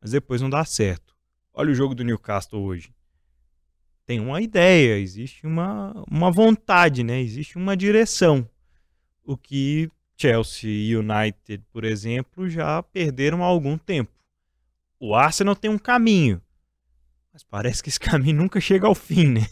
mas 0.00 0.10
depois 0.10 0.40
não 0.40 0.50
dá 0.50 0.64
certo. 0.64 1.14
Olha 1.52 1.70
o 1.70 1.74
jogo 1.74 1.94
do 1.94 2.02
Newcastle 2.02 2.60
hoje. 2.60 2.92
Tem 4.04 4.20
uma 4.20 4.42
ideia, 4.42 4.98
existe 4.98 5.46
uma, 5.46 6.04
uma 6.10 6.30
vontade, 6.30 7.02
né? 7.02 7.20
existe 7.20 7.56
uma 7.56 7.76
direção. 7.76 8.48
O 9.22 9.36
que 9.36 9.88
Chelsea 10.16 10.70
e 10.70 10.96
United, 10.96 11.64
por 11.72 11.84
exemplo, 11.84 12.48
já 12.48 12.82
perderam 12.82 13.42
há 13.42 13.46
algum 13.46 13.78
tempo. 13.78 14.12
O 14.98 15.14
Arsenal 15.14 15.56
tem 15.56 15.70
um 15.70 15.78
caminho, 15.78 16.42
mas 17.32 17.42
parece 17.42 17.82
que 17.82 17.88
esse 17.88 18.00
caminho 18.00 18.36
nunca 18.36 18.60
chega 18.60 18.86
ao 18.86 18.94
fim, 18.94 19.28
né? 19.28 19.46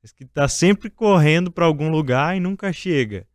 Parece 0.00 0.14
que 0.14 0.24
está 0.24 0.48
sempre 0.48 0.88
correndo 0.88 1.50
para 1.50 1.66
algum 1.66 1.90
lugar 1.90 2.36
e 2.36 2.40
nunca 2.40 2.72
chega. 2.72 3.26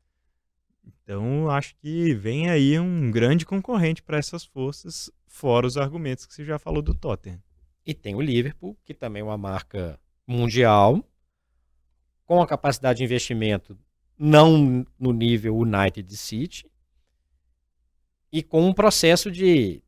Então, 1.06 1.52
acho 1.52 1.76
que 1.76 2.16
vem 2.16 2.50
aí 2.50 2.80
um 2.80 3.12
grande 3.12 3.46
concorrente 3.46 4.02
para 4.02 4.18
essas 4.18 4.44
forças, 4.44 5.12
fora 5.28 5.68
os 5.68 5.78
argumentos 5.78 6.26
que 6.26 6.34
você 6.34 6.44
já 6.44 6.58
falou 6.58 6.82
do 6.82 6.96
Tottenham. 6.96 7.40
E 7.86 7.94
tem 7.94 8.16
o 8.16 8.22
Liverpool, 8.22 8.76
que 8.84 8.92
também 8.92 9.22
é 9.22 9.24
uma 9.24 9.38
marca 9.38 10.00
mundial, 10.26 11.08
com 12.26 12.42
a 12.42 12.48
capacidade 12.48 12.98
de 12.98 13.04
investimento 13.04 13.78
não 14.18 14.84
no 14.98 15.14
nível 15.14 15.56
United 15.58 16.18
City, 16.18 16.66
e 18.32 18.42
com 18.42 18.68
um 18.68 18.74
processo 18.74 19.30
de 19.30 19.84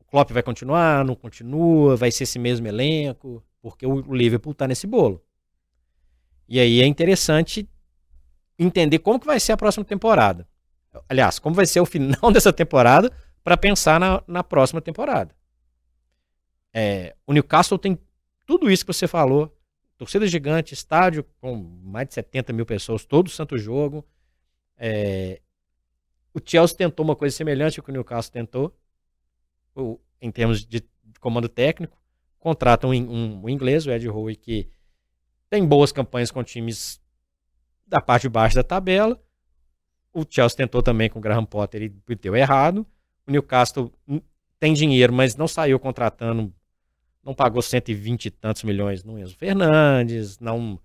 o 0.00 0.04
Klopp 0.06 0.30
vai 0.30 0.42
continuar, 0.42 1.04
não 1.04 1.14
continua, 1.14 1.96
vai 1.96 2.10
ser 2.10 2.24
esse 2.24 2.38
mesmo 2.38 2.66
elenco, 2.66 3.44
porque 3.60 3.86
o 3.86 4.00
Liverpool 4.14 4.52
está 4.52 4.66
nesse 4.66 4.86
bolo. 4.86 5.22
E 6.48 6.58
aí 6.58 6.80
é 6.80 6.86
interessante 6.86 7.68
entender 8.58 8.98
como 8.98 9.20
que 9.20 9.26
vai 9.26 9.38
ser 9.38 9.52
a 9.52 9.56
próxima 9.56 9.84
temporada. 9.84 10.48
Aliás, 11.08 11.38
como 11.38 11.54
vai 11.54 11.66
ser 11.66 11.80
o 11.80 11.86
final 11.86 12.30
dessa 12.32 12.52
temporada 12.52 13.12
para 13.44 13.56
pensar 13.56 14.00
na, 14.00 14.22
na 14.26 14.42
próxima 14.42 14.80
temporada. 14.80 15.34
É, 16.72 17.14
o 17.26 17.32
Newcastle 17.32 17.78
tem 17.78 17.98
tudo 18.46 18.70
isso 18.70 18.84
que 18.84 18.92
você 18.92 19.06
falou. 19.06 19.54
Torcida 19.96 20.26
gigante, 20.26 20.74
estádio 20.74 21.24
com 21.40 21.56
mais 21.56 22.08
de 22.08 22.14
70 22.14 22.52
mil 22.52 22.64
pessoas, 22.64 23.04
todo 23.04 23.28
santo 23.28 23.58
jogo. 23.58 24.06
É, 24.76 25.40
o 26.32 26.40
Chelsea 26.44 26.76
tentou 26.76 27.04
uma 27.04 27.16
coisa 27.16 27.36
semelhante 27.36 27.80
ao 27.80 27.84
que 27.84 27.90
o 27.90 27.92
Newcastle 27.92 28.32
tentou, 28.32 28.76
em 30.20 30.30
termos 30.30 30.64
de, 30.64 30.84
comando 31.20 31.48
técnico. 31.48 31.98
Contrata 32.38 32.86
um, 32.86 32.92
um, 32.92 33.44
um, 33.44 33.48
inglês, 33.48 33.86
o 33.86 33.90
Ed 33.90 34.08
Howe, 34.08 34.36
que 34.36 34.68
tem 35.50 35.66
boas 35.66 35.90
campanhas 35.90 36.30
com 36.30 36.44
times 36.44 37.00
da 37.88 38.00
parte 38.00 38.22
de 38.22 38.28
baixo 38.28 38.56
da 38.56 38.62
tabela. 38.62 39.20
O 40.12 40.24
Chelsea 40.28 40.56
tentou 40.56 40.82
também 40.82 41.08
com 41.08 41.18
o 41.18 41.22
Graham 41.22 41.44
Potter 41.44 41.82
e 41.82 42.14
deu 42.14 42.36
errado. 42.36 42.86
O 43.26 43.30
Newcastle 43.30 43.92
tem 44.58 44.72
dinheiro, 44.72 45.12
mas 45.12 45.36
não 45.36 45.46
saiu 45.46 45.78
contratando, 45.78 46.52
não 47.22 47.34
pagou 47.34 47.62
120 47.62 48.26
e 48.26 48.30
tantos 48.30 48.62
milhões 48.62 49.04
no 49.04 49.18
Enzo 49.18 49.36
Fernandes, 49.36 50.38
não 50.38 50.78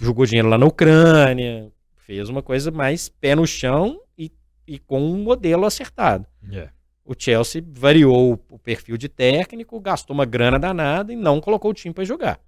jogou 0.00 0.26
dinheiro 0.26 0.48
lá 0.48 0.58
na 0.58 0.66
Ucrânia, 0.66 1.70
fez 1.96 2.28
uma 2.28 2.42
coisa 2.42 2.70
mais 2.70 3.08
pé 3.08 3.34
no 3.34 3.46
chão 3.46 4.00
e, 4.16 4.32
e 4.66 4.78
com 4.78 5.00
um 5.00 5.22
modelo 5.22 5.66
acertado. 5.66 6.26
Yeah. 6.48 6.72
O 7.04 7.14
Chelsea 7.16 7.62
variou 7.64 8.42
o 8.50 8.58
perfil 8.58 8.96
de 8.96 9.08
técnico, 9.08 9.78
gastou 9.78 10.14
uma 10.14 10.24
grana 10.24 10.58
danada 10.58 11.12
e 11.12 11.16
não 11.16 11.40
colocou 11.40 11.70
o 11.70 11.74
time 11.74 11.94
para 11.94 12.04
jogar. 12.04 12.40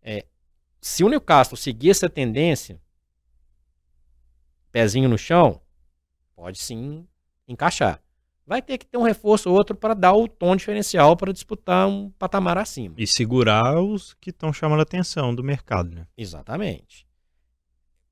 É, 0.00 0.24
se 0.82 1.04
o 1.04 1.08
Newcastle 1.08 1.56
seguir 1.56 1.90
essa 1.90 2.10
tendência, 2.10 2.80
pezinho 4.72 5.08
no 5.08 5.16
chão, 5.16 5.60
pode 6.34 6.58
sim 6.58 7.06
encaixar. 7.46 8.02
Vai 8.44 8.60
ter 8.60 8.76
que 8.78 8.86
ter 8.86 8.98
um 8.98 9.02
reforço 9.02 9.48
ou 9.48 9.54
outro 9.54 9.76
para 9.76 9.94
dar 9.94 10.12
o 10.12 10.26
tom 10.26 10.56
diferencial 10.56 11.16
para 11.16 11.32
disputar 11.32 11.86
um 11.86 12.10
patamar 12.10 12.58
acima. 12.58 12.96
E 12.98 13.06
segurar 13.06 13.80
os 13.80 14.14
que 14.14 14.30
estão 14.30 14.52
chamando 14.52 14.80
a 14.80 14.82
atenção 14.82 15.32
do 15.32 15.44
mercado, 15.44 15.94
né? 15.94 16.08
Exatamente. 16.18 17.06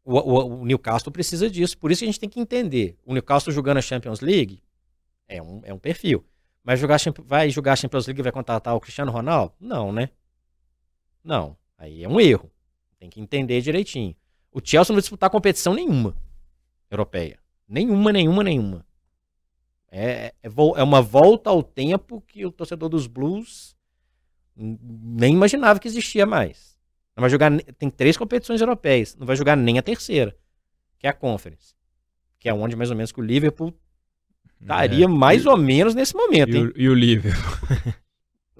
O, 0.05 0.17
o, 0.17 0.61
o, 0.61 0.65
Newcastle 0.65 1.13
precisa 1.13 1.51
disso, 1.51 1.77
por 1.77 1.91
isso 1.91 1.99
que 2.01 2.05
a 2.05 2.09
gente 2.09 2.21
tem 2.21 2.29
que 2.29 2.39
entender. 2.39 2.97
O 3.05 3.13
Newcastle 3.13 3.53
jogando 3.53 3.79
a 3.79 3.83
Champions 3.83 4.21
League 4.21 4.63
é 5.27 5.43
um, 5.43 5.61
é 5.65 5.75
um 5.75 5.79
perfil. 5.79 6.25
Mas 6.63 6.79
jogar, 6.79 7.01
vai 7.25 7.51
jogar 7.51 7.73
a 7.73 7.77
Champions 7.77 8.07
League 8.07 8.21
e 8.21 8.23
vai 8.23 8.33
contratar 8.33 8.77
o 8.77 8.81
Cristiano 8.81 9.11
Ronaldo? 9.11 9.53
Não, 9.59 9.91
né? 9.93 10.11
Não. 11.25 11.57
Aí 11.77 12.05
é 12.05 12.09
um 12.09 12.21
erro. 12.21 12.49
Tem 13.01 13.09
que 13.09 13.21
entender 13.21 13.61
direitinho. 13.63 14.15
O 14.53 14.61
Chelsea 14.63 14.93
não 14.93 14.97
vai 14.97 15.01
disputar 15.01 15.31
competição 15.31 15.75
nenhuma 15.75 16.15
europeia. 16.91 17.39
Nenhuma, 17.67 18.13
nenhuma, 18.13 18.45
nenhuma. 18.45 18.87
É, 19.91 20.35
é, 20.43 20.49
é 20.77 20.83
uma 20.83 21.01
volta 21.01 21.51
ao 21.51 21.63
tempo 21.63 22.21
que 22.21 22.45
o 22.45 22.53
torcedor 22.53 22.89
dos 22.89 23.07
Blues 23.07 23.75
nem 24.55 25.33
imaginava 25.33 25.81
que 25.81 25.89
existia 25.89 26.27
mais. 26.27 26.79
Não 27.17 27.23
vai 27.23 27.31
jogar. 27.31 27.51
Tem 27.79 27.89
três 27.89 28.17
competições 28.17 28.61
europeias. 28.61 29.17
Não 29.17 29.27
vai 29.27 29.35
jogar 29.35 29.57
nem 29.57 29.79
a 29.79 29.83
terceira, 29.83 30.37
que 30.99 31.07
é 31.07 31.11
a 31.11 31.15
Conference. 31.15 31.75
Que 32.39 32.49
é 32.49 32.55
onde 32.55 32.77
mais 32.77 32.91
ou 32.91 32.97
menos 32.97 33.13
que 33.13 33.21
o 33.21 33.25
Liverpool 33.25 33.75
estaria 34.61 35.07
é. 35.07 35.09
mais 35.09 35.45
e, 35.45 35.49
ou 35.49 35.57
menos 35.57 35.95
nesse 35.95 36.15
momento. 36.15 36.55
E 36.55 36.59
o, 36.59 36.73
e 36.77 36.89
o 36.89 36.95
Liverpool? 36.95 37.95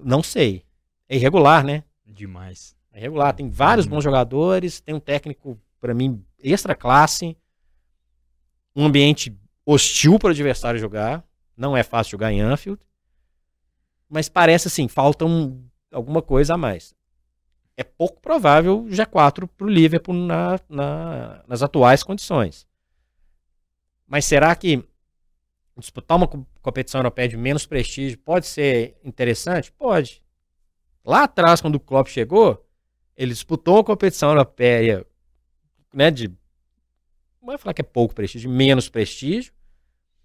não 0.03 0.23
sei. 0.23 0.65
É 1.09 1.17
irregular, 1.17 1.65
né? 1.65 1.85
Demais. 2.07 2.75
É 2.93 3.01
regular, 3.01 3.35
tem 3.35 3.49
vários 3.49 3.87
uhum. 3.87 3.93
bons 3.93 4.05
jogadores, 4.05 4.81
tem 4.81 4.95
um 4.95 5.01
técnico, 5.01 5.59
para 5.81 5.95
mim, 5.95 6.25
extra 6.39 6.75
classe, 6.75 7.37
um 8.75 8.85
ambiente 8.85 9.37
hostil 9.65 10.19
para 10.19 10.29
o 10.29 10.31
adversário 10.31 10.81
jogar, 10.81 11.25
não 11.57 11.77
é 11.77 11.83
fácil 11.83 12.13
jogar 12.13 12.33
em 12.33 12.41
Anfield, 12.41 12.81
mas 14.09 14.29
parece 14.29 14.69
assim, 14.69 14.89
falta 14.89 15.25
um, 15.25 15.65
alguma 15.93 16.21
coisa 16.21 16.55
a 16.55 16.59
mais. 16.59 16.95
É 17.77 17.85
pouco 17.85 18.21
provável 18.21 18.85
G4 18.87 19.49
para 19.57 19.67
o 19.67 19.71
Liverpool 19.71 20.15
na, 20.15 20.59
na, 20.69 21.45
nas 21.47 21.63
atuais 21.63 22.03
condições. 22.03 22.67
Mas 24.07 24.25
será 24.25 24.55
que 24.57 24.85
disputar 25.79 26.17
uma 26.17 26.29
competição 26.61 26.99
europeia 26.99 27.29
de 27.29 27.37
menos 27.37 27.65
prestígio 27.65 28.19
pode 28.19 28.47
ser 28.47 28.99
interessante? 29.05 29.73
Pode. 29.73 30.23
Lá 31.05 31.25
atrás, 31.25 31.61
quando 31.61 31.77
o 31.77 31.81
Klopp 31.81 32.09
chegou, 32.09 32.67
ele 33.21 33.35
disputou 33.35 33.75
uma 33.77 33.85
competição 33.85 34.31
europeia, 34.31 35.07
né, 35.93 36.11
de, 36.11 36.29
não 36.29 37.49
vai 37.49 37.59
falar 37.59 37.75
que 37.75 37.83
é 37.83 37.85
pouco 37.85 38.15
prestígio, 38.15 38.51
menos 38.51 38.89
prestígio, 38.89 39.53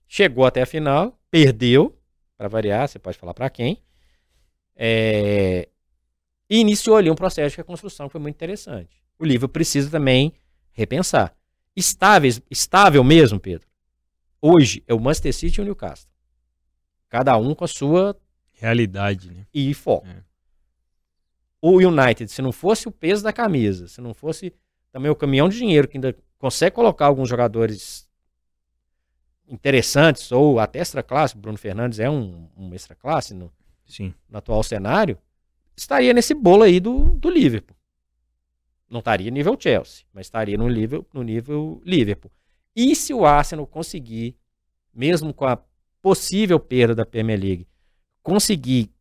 chegou 0.08 0.45
até 0.45 0.62
a 0.62 0.65
final, 0.65 1.19
perdeu, 1.29 1.99
para 2.38 2.47
variar, 2.47 2.88
você 2.88 2.97
pode 2.97 3.17
falar 3.17 3.34
para 3.34 3.49
quem, 3.49 3.84
é, 4.77 5.67
e 6.49 6.60
iniciou 6.60 6.95
ali 6.95 7.12
um 7.12 7.15
processo 7.15 7.49
de 7.49 7.58
reconstrução 7.58 8.08
que 8.08 8.13
foi 8.13 8.21
muito 8.21 8.36
interessante. 8.36 9.03
O 9.19 9.25
livro 9.25 9.49
precisa 9.49 9.91
também 9.91 10.31
repensar. 10.71 11.36
Estáveis, 11.75 12.41
estável 12.49 13.03
mesmo, 13.03 13.41
Pedro, 13.41 13.67
hoje 14.41 14.81
é 14.88 14.93
o 14.93 14.99
Manchester 15.01 15.34
City 15.34 15.60
e 15.60 15.62
o 15.63 15.65
Newcastle. 15.65 16.10
Cada 17.10 17.36
um 17.36 17.53
com 17.53 17.65
a 17.65 17.67
sua 17.67 18.17
realidade 18.53 19.31
né? 19.31 19.45
e 19.53 19.73
foco. 19.73 20.08
É 20.08 20.35
o 21.73 21.78
United, 21.78 22.32
se 22.32 22.41
não 22.43 22.51
fosse 22.51 22.88
o 22.88 22.91
peso 22.91 23.23
da 23.23 23.34
camisa, 23.34 23.88
se 23.88 23.99
não 23.99 24.13
fosse 24.13 24.54
também 24.91 25.10
o 25.10 25.15
caminhão 25.15 25.49
de 25.49 25.58
dinheiro 25.58 25.88
que 25.88 25.97
ainda 25.97 26.15
consegue 26.38 26.75
colocar 26.75 27.08
alguns 27.08 27.28
jogadores 27.28 28.08
interessantes 29.47 30.32
ou 30.32 30.60
até 30.60 30.80
extra 30.80 31.01
classe, 31.01 31.36
Bruno 31.36 31.58
Fernandes 31.58 31.99
é 31.99 32.08
um, 32.08 32.47
um 32.56 32.71
extra 32.73 32.95
classe 32.95 33.34
no, 33.34 33.51
Sim. 33.84 34.13
no 34.30 34.38
atual 34.38 34.62
cenário, 34.62 35.17
estaria 35.75 36.13
nesse 36.13 36.36
bolo 36.36 36.62
aí 36.62 36.80
do, 36.80 37.10
do 37.12 37.32
Liverpool. 37.32 37.75
Não 38.88 38.99
estaria 38.99 39.32
nível 39.32 39.58
Chelsea, 39.60 40.06
mas 40.13 40.28
estaria 40.28 40.58
no 40.58 40.69
nível, 40.69 41.04
no 41.12 41.23
nível 41.23 41.82
Liverpool. 41.84 42.32
E 42.75 42.95
se 42.95 43.12
o 43.12 43.25
Arsenal 43.25 43.65
conseguir, 43.65 44.38
mesmo 44.93 45.34
com 45.34 45.45
a 45.45 45.60
possível 45.99 46.60
perda 46.60 46.93
da 46.93 47.06
Premier 47.06 47.39
League, 47.39 47.67
conseguir 48.21 48.91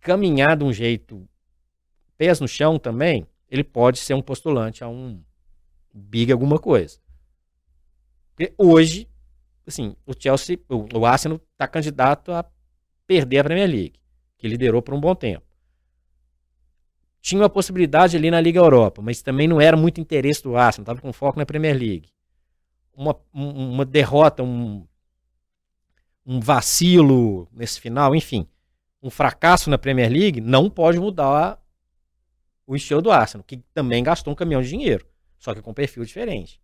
caminhar 0.00 0.56
de 0.56 0.64
um 0.64 0.72
jeito 0.72 1.28
pés 2.22 2.38
no 2.38 2.46
chão 2.46 2.78
também, 2.78 3.26
ele 3.50 3.64
pode 3.64 3.98
ser 3.98 4.14
um 4.14 4.22
postulante 4.22 4.84
a 4.84 4.88
um 4.88 5.20
big 5.92 6.30
alguma 6.30 6.56
coisa. 6.56 7.00
Porque 8.36 8.54
hoje, 8.56 9.08
assim, 9.66 9.96
o 10.06 10.12
Chelsea, 10.16 10.56
o, 10.68 11.04
Arsenal 11.04 11.40
está 11.50 11.66
candidato 11.66 12.30
a 12.30 12.44
perder 13.08 13.38
a 13.38 13.44
Premier 13.44 13.68
League, 13.68 13.94
que 14.38 14.46
liderou 14.46 14.80
por 14.80 14.94
um 14.94 15.00
bom 15.00 15.16
tempo. 15.16 15.44
Tinha 17.20 17.42
uma 17.42 17.50
possibilidade 17.50 18.16
ali 18.16 18.30
na 18.30 18.40
Liga 18.40 18.60
Europa, 18.60 19.02
mas 19.02 19.20
também 19.20 19.48
não 19.48 19.60
era 19.60 19.76
muito 19.76 20.00
interesse 20.00 20.44
do 20.44 20.56
Arsenal, 20.56 20.84
estava 20.84 21.00
com 21.00 21.12
foco 21.12 21.40
na 21.40 21.44
Premier 21.44 21.76
League. 21.76 22.08
Uma, 22.94 23.16
um, 23.34 23.72
uma 23.72 23.84
derrota, 23.84 24.44
um, 24.44 24.86
um 26.24 26.38
vacilo 26.38 27.48
nesse 27.52 27.80
final, 27.80 28.14
enfim, 28.14 28.46
um 29.02 29.10
fracasso 29.10 29.68
na 29.68 29.76
Premier 29.76 30.08
League 30.08 30.40
não 30.40 30.70
pode 30.70 31.00
mudar 31.00 31.60
o 32.72 32.76
estilo 32.76 33.02
do 33.02 33.10
Arsenal, 33.10 33.44
que 33.44 33.58
também 33.74 34.02
gastou 34.02 34.32
um 34.32 34.36
caminhão 34.36 34.62
de 34.62 34.68
dinheiro, 34.70 35.06
só 35.38 35.54
que 35.54 35.60
com 35.60 35.74
perfil 35.74 36.04
diferente. 36.04 36.58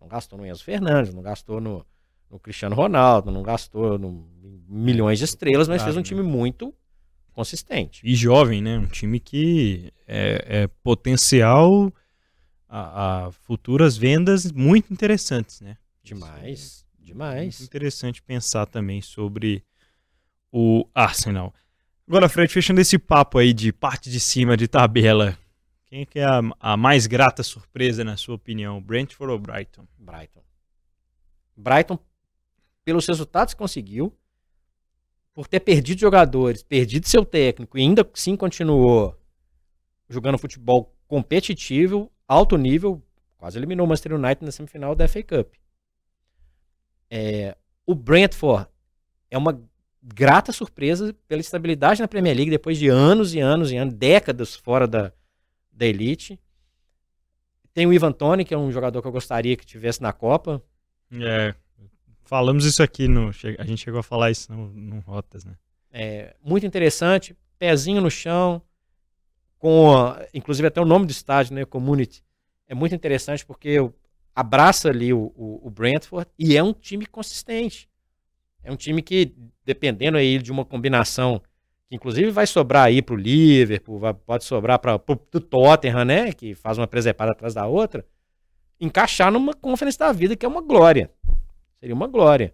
Não 0.00 0.08
gastou 0.08 0.36
no 0.36 0.44
Enzo 0.44 0.64
Fernandes, 0.64 1.14
não 1.14 1.22
gastou 1.22 1.60
no, 1.60 1.86
no 2.28 2.40
Cristiano 2.40 2.74
Ronaldo, 2.74 3.30
não 3.30 3.42
gastou 3.42 3.96
no, 3.96 4.28
milhões 4.68 5.20
de 5.20 5.24
estrelas, 5.26 5.68
mas 5.68 5.82
fez 5.82 5.96
um 5.96 6.02
time 6.02 6.22
muito 6.22 6.74
consistente. 7.32 8.00
E 8.04 8.16
jovem, 8.16 8.60
né? 8.60 8.78
Um 8.78 8.86
time 8.86 9.20
que 9.20 9.92
é, 10.08 10.62
é 10.62 10.66
potencial 10.82 11.92
a, 12.68 13.26
a, 13.26 13.30
futuras 13.30 13.96
vendas 13.96 14.50
muito 14.50 14.92
interessantes, 14.92 15.60
né? 15.60 15.76
Demais, 16.02 16.84
é 17.00 17.04
demais. 17.06 17.60
Interessante 17.60 18.20
pensar 18.20 18.66
também 18.66 19.00
sobre 19.00 19.64
o 20.50 20.84
Arsenal. 20.92 21.54
Agora, 22.06 22.28
Fred, 22.28 22.52
fechando 22.52 22.80
esse 22.80 22.98
papo 22.98 23.38
aí 23.38 23.52
de 23.52 23.72
parte 23.72 24.10
de 24.10 24.18
cima 24.18 24.56
de 24.56 24.68
tabela, 24.68 25.38
quem 25.94 26.04
que 26.04 26.18
é 26.18 26.24
a, 26.24 26.40
a 26.58 26.76
mais 26.76 27.06
grata 27.06 27.40
surpresa, 27.44 28.02
na 28.02 28.16
sua 28.16 28.34
opinião? 28.34 28.82
Brentford 28.82 29.32
ou 29.32 29.38
Brighton? 29.38 29.86
Brighton. 29.96 30.42
Brighton, 31.56 31.96
pelos 32.84 33.06
resultados 33.06 33.54
que 33.54 33.58
conseguiu, 33.58 34.12
por 35.32 35.46
ter 35.46 35.60
perdido 35.60 36.00
jogadores, 36.00 36.64
perdido 36.64 37.06
seu 37.06 37.24
técnico 37.24 37.78
e 37.78 37.82
ainda 37.82 38.04
assim 38.12 38.36
continuou 38.36 39.16
jogando 40.08 40.36
futebol 40.36 40.92
competitivo, 41.06 42.10
alto 42.26 42.56
nível, 42.56 43.00
quase 43.38 43.56
eliminou 43.56 43.86
o 43.86 43.88
Manchester 43.88 44.14
United 44.14 44.44
na 44.44 44.50
semifinal 44.50 44.96
da 44.96 45.06
FA 45.06 45.22
Cup. 45.22 45.54
É, 47.08 47.56
o 47.86 47.94
Brentford 47.94 48.68
é 49.30 49.38
uma 49.38 49.62
grata 50.02 50.50
surpresa 50.50 51.14
pela 51.28 51.40
estabilidade 51.40 52.00
na 52.00 52.08
Premier 52.08 52.34
League 52.34 52.50
depois 52.50 52.78
de 52.78 52.88
anos 52.88 53.32
e 53.32 53.38
anos 53.38 53.70
e 53.70 53.76
anos, 53.76 53.94
décadas 53.94 54.56
fora 54.56 54.88
da, 54.88 55.12
da 55.74 55.86
elite. 55.86 56.38
Tem 57.72 57.86
o 57.86 57.92
Ivan 57.92 58.12
Toni, 58.12 58.44
que 58.44 58.54
é 58.54 58.58
um 58.58 58.70
jogador 58.70 59.02
que 59.02 59.08
eu 59.08 59.12
gostaria 59.12 59.56
que 59.56 59.66
tivesse 59.66 60.00
na 60.00 60.12
Copa. 60.12 60.62
É, 61.12 61.54
falamos 62.24 62.64
isso 62.64 62.82
aqui, 62.82 63.08
no, 63.08 63.30
a 63.58 63.64
gente 63.64 63.82
chegou 63.82 64.00
a 64.00 64.02
falar 64.02 64.30
isso 64.30 64.52
no, 64.52 64.68
no 64.68 65.00
Rotas, 65.00 65.44
né? 65.44 65.56
É, 65.90 66.34
muito 66.42 66.66
interessante, 66.66 67.36
pezinho 67.58 68.00
no 68.00 68.10
chão, 68.10 68.60
com 69.58 69.94
inclusive 70.32 70.66
até 70.66 70.80
o 70.80 70.84
nome 70.84 71.06
do 71.06 71.10
estádio, 71.10 71.54
né, 71.54 71.64
Community, 71.64 72.24
é 72.66 72.74
muito 72.74 72.94
interessante 72.94 73.46
porque 73.46 73.76
abraça 74.34 74.88
ali 74.88 75.12
o, 75.12 75.32
o, 75.36 75.60
o 75.66 75.70
Brentford 75.70 76.28
e 76.38 76.56
é 76.56 76.62
um 76.62 76.72
time 76.72 77.06
consistente. 77.06 77.88
É 78.62 78.72
um 78.72 78.76
time 78.76 79.02
que, 79.02 79.34
dependendo 79.64 80.16
aí 80.16 80.38
de 80.38 80.50
uma 80.50 80.64
combinação, 80.64 81.40
inclusive 81.94 82.32
vai 82.32 82.44
sobrar 82.44 82.86
aí 82.86 83.00
para 83.00 83.14
o 83.14 83.16
Liverpool, 83.16 84.00
vai, 84.00 84.12
pode 84.12 84.44
sobrar 84.44 84.80
para 84.80 84.96
o 84.96 85.16
Tottenham, 85.40 86.04
né? 86.04 86.32
Que 86.32 86.52
faz 86.52 86.76
uma 86.76 86.88
presepada 86.88 87.30
atrás 87.30 87.54
da 87.54 87.66
outra, 87.66 88.04
encaixar 88.80 89.30
numa 89.30 89.54
conferência 89.54 90.00
da 90.00 90.12
vida, 90.12 90.34
que 90.34 90.44
é 90.44 90.48
uma 90.48 90.60
glória. 90.60 91.08
Seria 91.78 91.94
uma 91.94 92.08
glória. 92.08 92.52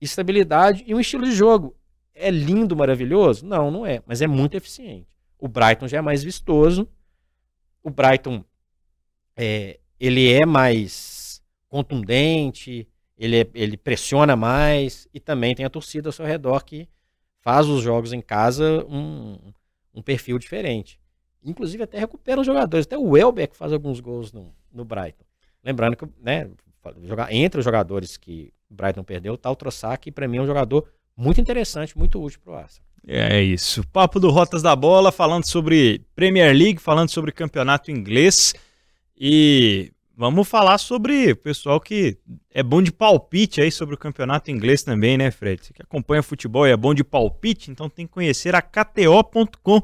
Estabilidade 0.00 0.82
e 0.86 0.94
um 0.94 1.00
estilo 1.00 1.24
de 1.24 1.32
jogo. 1.32 1.76
É 2.14 2.30
lindo, 2.30 2.74
maravilhoso? 2.74 3.44
Não, 3.44 3.70
não 3.70 3.84
é, 3.84 4.02
mas 4.06 4.22
é 4.22 4.26
muito 4.26 4.56
eficiente. 4.56 5.06
O 5.38 5.46
Brighton 5.46 5.86
já 5.86 5.98
é 5.98 6.00
mais 6.00 6.24
vistoso. 6.24 6.88
O 7.82 7.90
Brighton 7.90 8.42
é, 9.36 9.78
ele 9.98 10.32
é 10.32 10.46
mais 10.46 11.42
contundente, 11.68 12.88
ele, 13.18 13.42
é, 13.42 13.46
ele 13.54 13.76
pressiona 13.76 14.34
mais 14.34 15.06
e 15.12 15.20
também 15.20 15.54
tem 15.54 15.66
a 15.66 15.70
torcida 15.70 16.08
ao 16.08 16.12
seu 16.12 16.24
redor 16.24 16.64
que 16.64 16.88
faz 17.40 17.66
os 17.66 17.82
jogos 17.82 18.12
em 18.12 18.20
casa 18.20 18.84
um, 18.88 19.38
um 19.94 20.02
perfil 20.02 20.38
diferente. 20.38 20.98
Inclusive 21.42 21.82
até 21.82 21.98
recupera 21.98 22.40
os 22.40 22.46
jogadores. 22.46 22.86
Até 22.86 22.98
o 22.98 23.10
Welbeck 23.10 23.56
faz 23.56 23.72
alguns 23.72 24.00
gols 24.00 24.32
no, 24.32 24.52
no 24.72 24.84
Brighton. 24.84 25.24
Lembrando 25.64 25.96
que, 25.96 26.06
né, 26.22 26.50
entre 27.30 27.58
os 27.58 27.64
jogadores 27.64 28.16
que 28.16 28.52
o 28.70 28.74
Brighton 28.74 29.02
perdeu, 29.02 29.36
tá 29.36 29.50
o 29.50 29.56
que 30.00 30.12
para 30.12 30.28
mim 30.28 30.38
é 30.38 30.42
um 30.42 30.46
jogador 30.46 30.86
muito 31.16 31.40
interessante, 31.40 31.96
muito 31.96 32.22
útil 32.22 32.40
para 32.42 32.52
o 32.52 32.56
Arsenal. 32.56 32.90
É 33.06 33.42
isso. 33.42 33.86
Papo 33.88 34.20
do 34.20 34.30
Rotas 34.30 34.62
da 34.62 34.76
Bola, 34.76 35.10
falando 35.10 35.44
sobre 35.46 36.02
Premier 36.14 36.54
League, 36.54 36.78
falando 36.78 37.08
sobre 37.08 37.32
campeonato 37.32 37.90
inglês. 37.90 38.54
E 39.18 39.90
Vamos 40.20 40.46
falar 40.46 40.76
sobre 40.76 41.32
o 41.32 41.36
pessoal 41.36 41.80
que 41.80 42.18
é 42.52 42.62
bom 42.62 42.82
de 42.82 42.92
palpite 42.92 43.62
aí 43.62 43.72
sobre 43.72 43.94
o 43.94 43.98
campeonato 43.98 44.50
inglês 44.50 44.82
também, 44.82 45.16
né, 45.16 45.30
Fred? 45.30 45.64
Você 45.64 45.72
que 45.72 45.80
acompanha 45.80 46.22
futebol 46.22 46.66
e 46.66 46.70
é 46.70 46.76
bom 46.76 46.92
de 46.92 47.02
palpite, 47.02 47.70
então 47.70 47.88
tem 47.88 48.06
que 48.06 48.12
conhecer 48.12 48.54
a 48.54 48.60
KTO.com, 48.60 49.80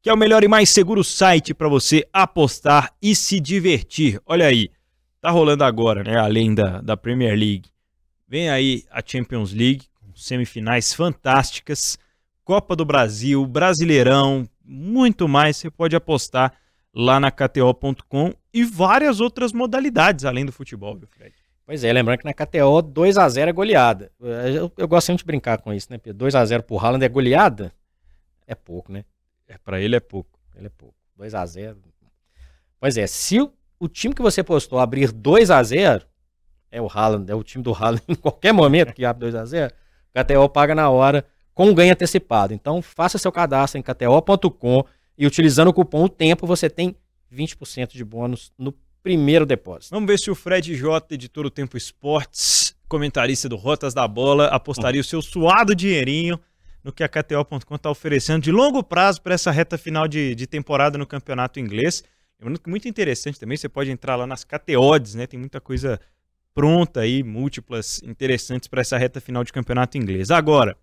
que 0.00 0.08
é 0.08 0.14
o 0.14 0.16
melhor 0.16 0.42
e 0.42 0.48
mais 0.48 0.70
seguro 0.70 1.04
site 1.04 1.52
para 1.52 1.68
você 1.68 2.08
apostar 2.14 2.94
e 3.02 3.14
se 3.14 3.38
divertir. 3.38 4.18
Olha 4.24 4.46
aí, 4.46 4.70
tá 5.20 5.28
rolando 5.28 5.64
agora, 5.64 6.02
né, 6.02 6.16
além 6.16 6.54
da, 6.54 6.80
da 6.80 6.96
Premier 6.96 7.38
League. 7.38 7.68
Vem 8.26 8.48
aí 8.48 8.84
a 8.90 9.02
Champions 9.04 9.52
League, 9.52 9.84
com 10.00 10.16
semifinais 10.16 10.94
fantásticas, 10.94 11.98
Copa 12.42 12.74
do 12.74 12.86
Brasil, 12.86 13.44
Brasileirão, 13.44 14.48
muito 14.64 15.28
mais 15.28 15.58
você 15.58 15.70
pode 15.70 15.94
apostar 15.94 16.54
lá 16.94 17.18
na 17.18 17.30
KTO.com 17.30 18.32
e 18.52 18.64
várias 18.64 19.20
outras 19.20 19.52
modalidades 19.52 20.24
além 20.24 20.46
do 20.46 20.52
futebol, 20.52 20.96
viu, 20.96 21.08
Fred? 21.08 21.34
Pois 21.66 21.82
é, 21.82 21.92
lembrando 21.92 22.18
que 22.18 22.24
na 22.24 22.34
KTO 22.34 22.82
2x0 22.82 23.48
é 23.48 23.52
goleada. 23.52 24.12
Eu, 24.20 24.70
eu, 24.76 24.86
gosto 24.86 25.06
sempre 25.06 25.22
de 25.22 25.26
brincar 25.26 25.58
com 25.58 25.72
isso, 25.72 25.88
né? 25.90 25.98
2x0 25.98 26.62
pro 26.62 26.78
Haaland 26.78 27.04
é 27.04 27.08
goleada? 27.08 27.72
É 28.46 28.54
pouco, 28.54 28.92
né? 28.92 29.04
É, 29.48 29.56
pra 29.56 29.80
ele 29.80 29.96
é 29.96 30.00
pouco. 30.00 30.38
Ele 30.54 30.66
é 30.66 30.70
pouco. 30.70 30.94
2x0. 31.18 31.76
Pois 32.78 32.98
é, 32.98 33.06
se 33.06 33.40
o, 33.40 33.50
o 33.80 33.88
time 33.88 34.14
que 34.14 34.20
você 34.20 34.42
postou 34.42 34.78
abrir 34.78 35.10
2x0, 35.10 36.04
é 36.70 36.82
o 36.82 36.86
Haaland, 36.86 37.30
é 37.30 37.34
o 37.34 37.42
time 37.42 37.64
do 37.64 37.72
Haaland 37.72 38.02
em 38.08 38.14
qualquer 38.14 38.52
momento 38.52 38.92
que 38.92 39.04
abre 39.04 39.30
2x0, 39.30 39.70
KTO 40.12 40.48
paga 40.50 40.74
na 40.74 40.90
hora 40.90 41.24
com 41.54 41.72
ganho 41.72 41.92
antecipado. 41.92 42.52
Então 42.52 42.82
faça 42.82 43.16
seu 43.16 43.32
cadastro 43.32 43.78
em 43.78 43.82
KTO.com 43.82 44.84
e 45.16 45.26
utilizando 45.26 45.68
o 45.68 45.72
cupom 45.72 46.04
o 46.04 46.08
tempo 46.08 46.46
você 46.46 46.68
tem 46.68 46.96
20% 47.32 47.92
de 47.92 48.04
bônus 48.04 48.52
no 48.58 48.74
primeiro 49.02 49.44
depósito. 49.44 49.94
Vamos 49.94 50.06
ver 50.06 50.18
se 50.18 50.30
o 50.30 50.34
Fred 50.34 50.74
J, 50.74 51.14
editor 51.14 51.44
do 51.44 51.50
Tempo 51.50 51.76
Esportes, 51.76 52.74
comentarista 52.88 53.48
do 53.48 53.56
Rotas 53.56 53.92
da 53.92 54.06
Bola, 54.08 54.46
apostaria 54.46 55.00
o 55.00 55.04
seu 55.04 55.20
suado 55.20 55.74
dinheirinho 55.74 56.40
no 56.82 56.92
que 56.92 57.02
a 57.02 57.08
KTO.com 57.08 57.74
está 57.74 57.90
oferecendo 57.90 58.42
de 58.42 58.52
longo 58.52 58.82
prazo 58.82 59.20
para 59.22 59.34
essa 59.34 59.50
reta 59.50 59.78
final 59.78 60.06
de, 60.06 60.34
de 60.34 60.46
temporada 60.46 60.98
no 60.98 61.06
campeonato 61.06 61.58
inglês. 61.58 62.02
Muito 62.66 62.88
interessante 62.88 63.40
também, 63.40 63.56
você 63.56 63.68
pode 63.68 63.90
entrar 63.90 64.16
lá 64.16 64.26
nas 64.26 64.44
KTODs, 64.44 65.14
né? 65.14 65.26
Tem 65.26 65.40
muita 65.40 65.60
coisa 65.60 65.98
pronta 66.54 67.00
aí, 67.00 67.22
múltiplas 67.22 68.02
interessantes 68.04 68.68
para 68.68 68.82
essa 68.82 68.98
reta 68.98 69.20
final 69.20 69.42
de 69.42 69.52
campeonato 69.52 69.96
inglês. 69.96 70.30
Agora, 70.30 70.76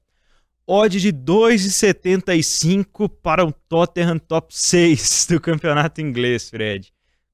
odd 0.65 1.00
de 1.00 1.12
2,75 1.12 3.10
para 3.21 3.45
o 3.45 3.52
Tottenham 3.52 4.17
top 4.17 4.56
6 4.56 5.28
do 5.32 5.39
campeonato 5.39 6.02
inglês, 6.02 6.50
Fred. 6.50 6.93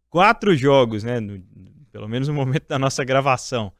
Quatro 0.09 0.55
jogos, 0.55 1.03
né? 1.03 1.19
No, 1.19 1.41
pelo 1.91 2.07
menos 2.07 2.27
no 2.27 2.33
momento 2.33 2.67
da 2.67 2.79
nossa 2.79 3.03
gravação. 3.03 3.71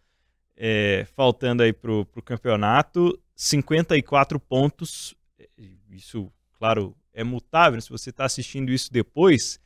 É, 0.56 1.06
faltando 1.16 1.62
aí 1.62 1.72
para 1.72 1.92
o 1.92 2.06
campeonato, 2.24 3.20
54 3.36 4.40
pontos. 4.40 5.16
Isso, 5.90 6.32
claro, 6.58 6.96
é 7.14 7.24
mutável. 7.24 7.80
Se 7.80 7.90
você 7.90 8.10
está 8.10 8.26
assistindo 8.26 8.72
isso 8.72 8.92
depois, 8.92 9.60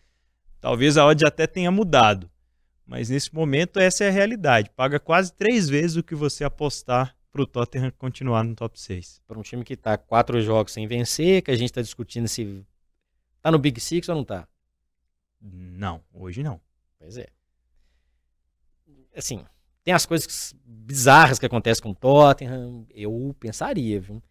talvez 0.60 0.98
a 0.98 1.06
odd 1.06 1.26
até 1.26 1.48
tenha 1.48 1.72
mudado. 1.72 2.30
Mas 2.86 3.10
nesse 3.10 3.34
momento, 3.34 3.80
essa 3.80 4.04
é 4.04 4.10
a 4.10 4.12
realidade. 4.12 4.70
Paga 4.76 5.00
quase 5.00 5.34
três 5.34 5.70
vezes 5.70 5.96
o 5.96 6.04
que 6.04 6.14
você 6.14 6.44
apostar 6.44 7.16
para 7.32 7.42
o 7.42 7.48
Tottenham 7.48 7.92
continuar 7.98 8.44
no 8.44 8.54
top 8.56 8.80
6. 8.80 9.22
Para 9.28 9.40
um 9.40 9.42
time 9.42 9.64
que 9.64 9.74
está 9.74 9.98
quatro 9.98 10.42
jogos 10.42 10.74
sem 10.74 10.86
vencer, 10.86 11.42
que 11.42 11.52
a 11.52 11.56
gente 11.56 11.70
está 11.70 11.82
discutindo 11.82 12.28
se 12.28 12.66
tá 13.42 13.52
no 13.52 13.58
Big 13.58 13.80
Six 13.80 14.10
ou 14.10 14.16
não 14.16 14.24
tá? 14.24 14.48
Não, 15.42 16.04
hoje 16.14 16.44
não. 16.44 16.60
Pois 17.00 17.18
é. 17.18 17.28
Assim, 19.16 19.44
tem 19.84 19.94
as 19.94 20.06
coisas 20.06 20.54
bizarras 20.64 21.40
que 21.40 21.46
acontecem 21.46 21.82
com 21.82 21.92
o 21.92 21.96
Tottenham. 21.96 22.86
Eu 22.90 23.36
pensaria, 23.40 24.00
viu? 24.00 24.22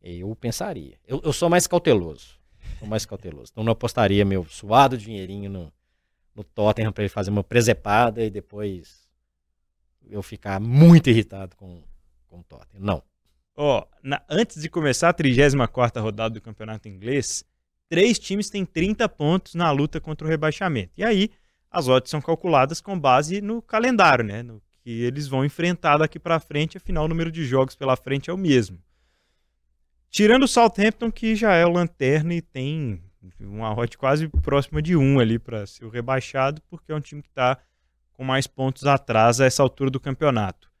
Eu 0.00 0.34
pensaria. 0.36 0.98
Eu, 1.06 1.20
eu 1.24 1.32
sou 1.32 1.48
mais 1.48 1.66
cauteloso. 1.66 2.38
Sou 2.78 2.86
mais 2.86 3.06
cauteloso. 3.06 3.50
Então 3.52 3.64
não 3.64 3.72
apostaria 3.72 4.24
meu 4.24 4.44
suado 4.44 4.96
dinheirinho 4.98 5.50
no, 5.50 5.72
no 6.34 6.44
Tottenham 6.44 6.92
para 6.92 7.04
ele 7.04 7.08
fazer 7.08 7.30
uma 7.30 7.42
presepada 7.42 8.22
e 8.22 8.30
depois 8.30 9.08
eu 10.08 10.22
ficar 10.22 10.60
muito 10.60 11.08
irritado 11.08 11.56
com, 11.56 11.82
com 12.32 12.40
o 12.40 12.44
Tottenham. 12.44 12.82
Não. 12.82 13.02
Ó, 13.54 13.84
na, 14.02 14.22
antes 14.30 14.62
de 14.62 14.70
começar 14.70 15.10
a 15.10 15.12
34 15.12 16.02
rodada 16.02 16.34
do 16.34 16.40
Campeonato 16.40 16.88
Inglês, 16.88 17.44
três 17.90 18.18
times 18.18 18.48
têm 18.48 18.64
30 18.64 19.06
pontos 19.10 19.54
na 19.54 19.70
luta 19.70 20.00
contra 20.00 20.26
o 20.26 20.30
rebaixamento. 20.30 20.92
E 20.96 21.04
aí, 21.04 21.30
as 21.70 21.88
odds 21.88 22.10
são 22.10 22.22
calculadas 22.22 22.80
com 22.80 22.98
base 22.98 23.42
no 23.42 23.60
calendário, 23.60 24.24
né? 24.24 24.42
No 24.42 24.62
que 24.82 24.90
eles 25.02 25.28
vão 25.28 25.44
enfrentar 25.44 25.98
daqui 25.98 26.18
para 26.18 26.40
frente, 26.40 26.76
afinal 26.76 27.04
o 27.04 27.08
número 27.08 27.30
de 27.30 27.44
jogos 27.44 27.76
pela 27.76 27.94
frente 27.94 28.30
é 28.30 28.32
o 28.32 28.38
mesmo. 28.38 28.82
Tirando 30.10 30.42
o 30.42 30.48
Southampton, 30.48 31.12
que 31.12 31.36
já 31.36 31.54
é 31.54 31.64
o 31.64 31.70
lanterna 31.70 32.34
e 32.34 32.42
tem 32.42 33.00
Uma 33.38 33.78
odd 33.78 33.96
quase 33.96 34.26
próxima 34.28 34.82
de 34.82 34.96
1 34.96 35.20
ali 35.20 35.38
para 35.38 35.64
ser 35.66 35.84
o 35.84 35.88
rebaixado, 35.88 36.60
porque 36.62 36.90
é 36.90 36.94
um 36.94 37.00
time 37.00 37.22
que 37.22 37.28
está 37.28 37.58
com 38.12 38.24
mais 38.24 38.48
pontos 38.48 38.84
atrás 38.84 39.40
a 39.40 39.46
essa 39.46 39.62
altura 39.62 39.90
do 39.90 40.00
campeonato. 40.00 40.71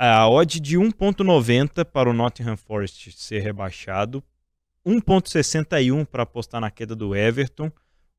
A 0.00 0.28
odd 0.28 0.60
de 0.60 0.78
1.90 0.78 1.84
para 1.84 2.08
o 2.08 2.12
Nottingham 2.12 2.56
Forest 2.56 3.10
ser 3.10 3.40
rebaixado, 3.40 4.22
1.61 4.86 6.06
para 6.06 6.22
apostar 6.22 6.60
na 6.60 6.70
queda 6.70 6.94
do 6.94 7.16
Everton, 7.16 7.68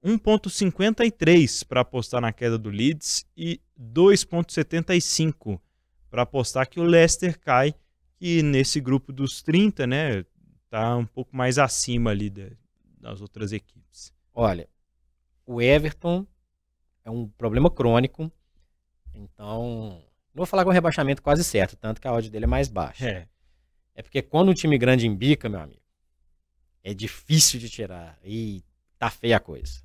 1.53 0.04 1.66
para 1.66 1.80
apostar 1.80 2.20
na 2.20 2.34
queda 2.34 2.58
do 2.58 2.70
Leeds 2.70 3.26
e 3.38 3.62
2.75 3.80 5.58
para 6.10 6.24
apostar 6.24 6.68
que 6.68 6.82
o 6.82 6.84
Leicester 6.84 7.40
cai, 7.40 7.74
e 8.20 8.44
nesse 8.44 8.82
grupo 8.82 9.14
dos 9.14 9.42
30, 9.42 9.88
né, 9.88 10.26
tá 10.70 10.98
um 10.98 11.06
pouco 11.06 11.34
mais 11.34 11.58
acima 11.58 12.10
ali 12.10 12.30
de, 12.30 12.58
das 13.00 13.22
outras 13.22 13.54
equipes. 13.54 14.12
Olha, 14.34 14.68
o 15.46 15.62
Everton 15.62 16.28
é 17.06 17.10
um 17.10 17.26
problema 17.26 17.72
crônico, 17.72 18.30
então 19.14 20.04
vou 20.40 20.46
falar 20.46 20.64
com 20.64 20.72
rebaixamento 20.72 21.22
quase 21.22 21.44
certo, 21.44 21.76
tanto 21.76 22.00
que 22.00 22.08
a 22.08 22.14
odd 22.14 22.30
dele 22.30 22.46
é 22.46 22.48
mais 22.48 22.70
baixa. 22.70 23.08
É. 23.08 23.28
É 23.94 24.02
porque 24.02 24.22
quando 24.22 24.50
um 24.50 24.54
time 24.54 24.78
grande 24.78 25.06
embica, 25.06 25.50
meu 25.50 25.60
amigo, 25.60 25.82
é 26.82 26.94
difícil 26.94 27.60
de 27.60 27.70
tirar 27.70 28.18
e 28.24 28.64
tá 28.98 29.10
feia 29.10 29.38
a 29.38 29.40
coisa. 29.40 29.82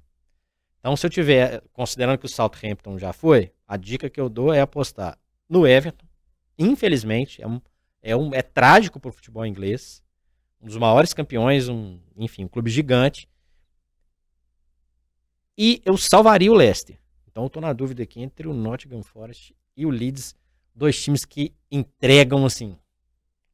Então, 0.79 0.97
se 0.97 1.05
eu 1.05 1.11
tiver, 1.11 1.63
considerando 1.73 2.19
que 2.19 2.27
o 2.27 2.29
Southampton 2.29 2.99
já 2.99 3.13
foi, 3.13 3.53
a 3.67 3.77
dica 3.77 4.09
que 4.09 4.21
eu 4.21 4.29
dou 4.29 4.53
é 4.53 4.61
apostar 4.61 5.19
no 5.49 5.67
Everton. 5.67 6.07
Infelizmente, 6.59 7.43
é, 7.43 7.49
um, 7.49 7.61
é, 8.03 8.15
um, 8.15 8.33
é 8.33 8.43
trágico 8.43 9.01
para 9.01 9.09
o 9.09 9.13
futebol 9.13 9.45
inglês. 9.45 10.03
Um 10.61 10.67
dos 10.67 10.77
maiores 10.77 11.13
campeões, 11.13 11.69
um, 11.69 11.99
enfim, 12.17 12.45
um 12.45 12.49
clube 12.49 12.71
gigante. 12.71 13.29
E 15.59 15.83
eu 15.85 15.97
salvaria 15.97 16.53
o 16.53 16.55
Leicester. 16.55 16.99
Então, 17.27 17.43
eu 17.43 17.49
estou 17.49 17.63
na 17.63 17.73
dúvida 17.73 18.03
aqui 18.03 18.21
entre 18.21 18.47
o 18.47 18.55
Nottingham 18.55 19.03
Forest 19.03 19.57
e 19.77 19.85
o 19.85 19.91
Leeds. 19.91 20.37
Dois 20.75 21.01
times 21.01 21.25
que 21.25 21.55
entregam, 21.71 22.45
assim, 22.45 22.77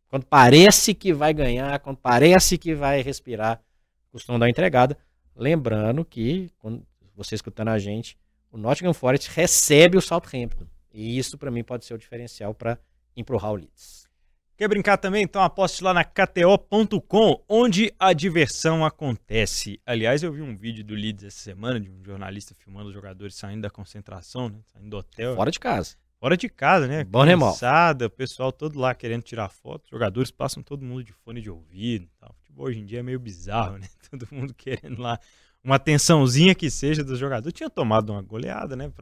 quando 0.09 0.25
parece 0.27 0.95
que 0.95 1.13
vai 1.13 1.33
ganhar, 1.33 1.79
quando 1.81 1.97
parece 1.99 2.59
que 2.59 2.75
vai 2.75 3.03
respirar, 3.03 3.63
costumam 4.11 4.39
dar 4.39 4.47
uma 4.47 4.51
entregada. 4.51 4.99
Lembrando 5.37 6.05
que, 6.05 6.51
quando 6.59 6.85
você 7.15 7.35
escutando 7.35 7.69
a 7.69 7.79
gente, 7.79 8.19
o 8.51 8.59
Nottingham 8.59 8.93
Forest 8.93 9.31
recebe 9.31 9.97
o 9.97 10.01
Southampton. 10.01 10.67
E 10.93 11.17
isso, 11.19 11.39
para 11.39 11.51
mim, 11.51 11.63
pode 11.63 11.85
ser 11.85 11.95
o 11.95 11.99
diferencial 11.99 12.53
para 12.53 12.79
empurrar 13.17 13.53
o 13.53 13.57
Leeds. 13.57 14.09
Quer 14.57 14.69
brincar 14.69 14.99
também? 14.99 15.23
Então 15.23 15.43
aposte 15.43 15.83
lá 15.83 15.95
na 15.95 16.05
KTO.com, 16.05 17.43
onde 17.49 17.95
a 17.99 18.13
diversão 18.13 18.85
acontece. 18.85 19.81
Aliás, 19.87 20.23
eu 20.23 20.31
vi 20.31 20.43
um 20.43 20.55
vídeo 20.55 20.85
do 20.85 20.95
Leeds 20.95 21.25
essa 21.25 21.39
semana, 21.39 21.81
de 21.81 21.89
um 21.89 22.05
jornalista 22.05 22.55
filmando 22.55 22.89
os 22.89 22.95
jogadores 22.95 23.37
saindo 23.37 23.63
da 23.63 23.71
concentração, 23.71 24.51
né? 24.51 24.59
Saindo 24.67 24.91
do 24.91 24.99
hotel. 24.99 25.35
Fora 25.35 25.51
de 25.51 25.59
casa. 25.59 25.97
Fora 26.21 26.37
de 26.37 26.51
casa, 26.51 26.87
né? 26.87 27.03
Bom 27.03 27.25
Cansada, 27.25 28.07
o 28.07 28.11
pessoal 28.11 28.53
todo 28.53 28.79
lá 28.79 28.95
querendo 28.95 29.23
tirar 29.23 29.49
foto. 29.49 29.85
Os 29.85 29.91
jogadores 29.91 30.31
passam 30.31 30.63
todo 30.63 30.85
mundo 30.85 31.03
de 31.03 31.15
fone 31.15 31.41
de 31.41 31.49
ouvido. 31.49 32.11
Tal. 32.21 32.35
Futebol 32.35 32.67
hoje 32.67 32.79
em 32.79 32.85
dia 32.85 33.01
é 33.01 33.03
meio 33.03 33.19
bizarro, 33.19 33.79
né? 33.79 33.89
Todo 34.11 34.29
mundo 34.31 34.53
querendo 34.53 35.01
lá 35.01 35.19
uma 35.65 35.77
atençãozinha 35.77 36.55
que 36.55 36.69
seja 36.69 37.03
dos 37.03 37.19
jogadores. 37.19 37.57
Tinha 37.57 37.71
tomado 37.71 38.11
uma 38.11 38.21
goleada, 38.21 38.77
né? 38.77 38.93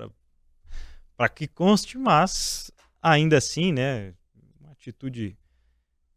Para 1.16 1.28
que 1.28 1.48
conste, 1.48 1.98
mas 1.98 2.70
ainda 3.02 3.37
assim, 3.37 3.72
né? 3.72 4.14
Uma 4.61 4.70
atitude 4.70 5.37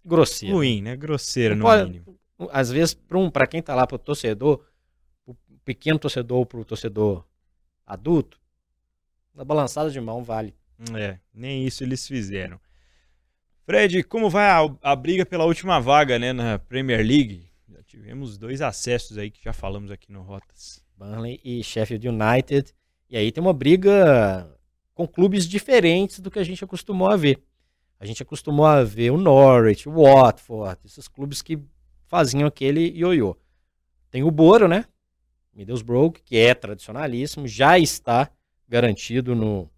grosseira. 0.05 0.53
Ruim, 0.53 0.83
né? 0.83 0.95
Grosseira, 0.95 1.55
no 1.55 1.63
pode, 1.63 1.83
mínimo. 1.83 2.19
Às 2.51 2.69
vezes, 2.69 2.93
para 2.93 3.17
um, 3.17 3.31
quem 3.49 3.63
tá 3.63 3.73
lá, 3.73 3.87
para 3.87 3.95
o 3.95 3.99
torcedor, 3.99 4.63
o 5.25 5.35
pequeno 5.65 5.97
torcedor 5.97 6.37
ou 6.37 6.45
para 6.45 6.59
o 6.59 6.65
torcedor 6.65 7.25
adulto, 7.87 8.39
uma 9.33 9.43
balançada 9.43 9.89
de 9.89 9.99
mão 9.99 10.23
vale. 10.23 10.60
É, 10.95 11.19
nem 11.33 11.65
isso 11.65 11.83
eles 11.83 12.07
fizeram. 12.07 12.59
Fred, 13.65 14.03
como 14.03 14.29
vai 14.29 14.49
a, 14.49 14.67
a, 14.81 14.95
briga 14.95 15.25
pela 15.25 15.45
última 15.45 15.79
vaga 15.79 16.17
né, 16.17 16.33
na 16.33 16.57
Premier 16.57 17.05
League? 17.05 17.47
Já 17.69 17.83
tivemos 17.83 18.37
dois 18.37 18.61
acessos 18.61 19.17
aí 19.17 19.29
que 19.29 19.43
já 19.43 19.53
falamos 19.53 19.91
aqui 19.91 20.11
no 20.11 20.21
Rotas. 20.21 20.83
Burnley 20.97 21.39
e 21.43 21.63
Sheffield 21.63 22.07
United. 22.07 22.73
E 23.09 23.15
aí 23.15 23.31
tem 23.31 23.41
uma 23.41 23.53
briga 23.53 24.47
com 24.93 25.07
clubes 25.07 25.47
diferentes 25.47 26.19
do 26.19 26.29
que 26.29 26.39
a 26.39 26.43
gente 26.43 26.63
acostumou 26.63 27.09
a 27.09 27.15
ver. 27.15 27.41
A 27.99 28.05
gente 28.05 28.23
acostumou 28.23 28.65
a 28.65 28.83
ver 28.83 29.11
o 29.11 29.17
Norwich, 29.17 29.87
o 29.87 29.93
Watford, 29.93 30.79
esses 30.85 31.07
clubes 31.07 31.41
que 31.41 31.59
faziam 32.07 32.47
aquele 32.47 32.91
ioiô. 32.97 33.37
Tem 34.09 34.23
o 34.23 34.31
Boro, 34.31 34.67
né? 34.67 34.85
Middlesbrough, 35.53 36.11
que 36.11 36.37
é 36.37 36.53
tradicionalíssimo, 36.53 37.47
já 37.47 37.79
está 37.79 38.29
garantido 38.67 39.33
no, 39.33 39.70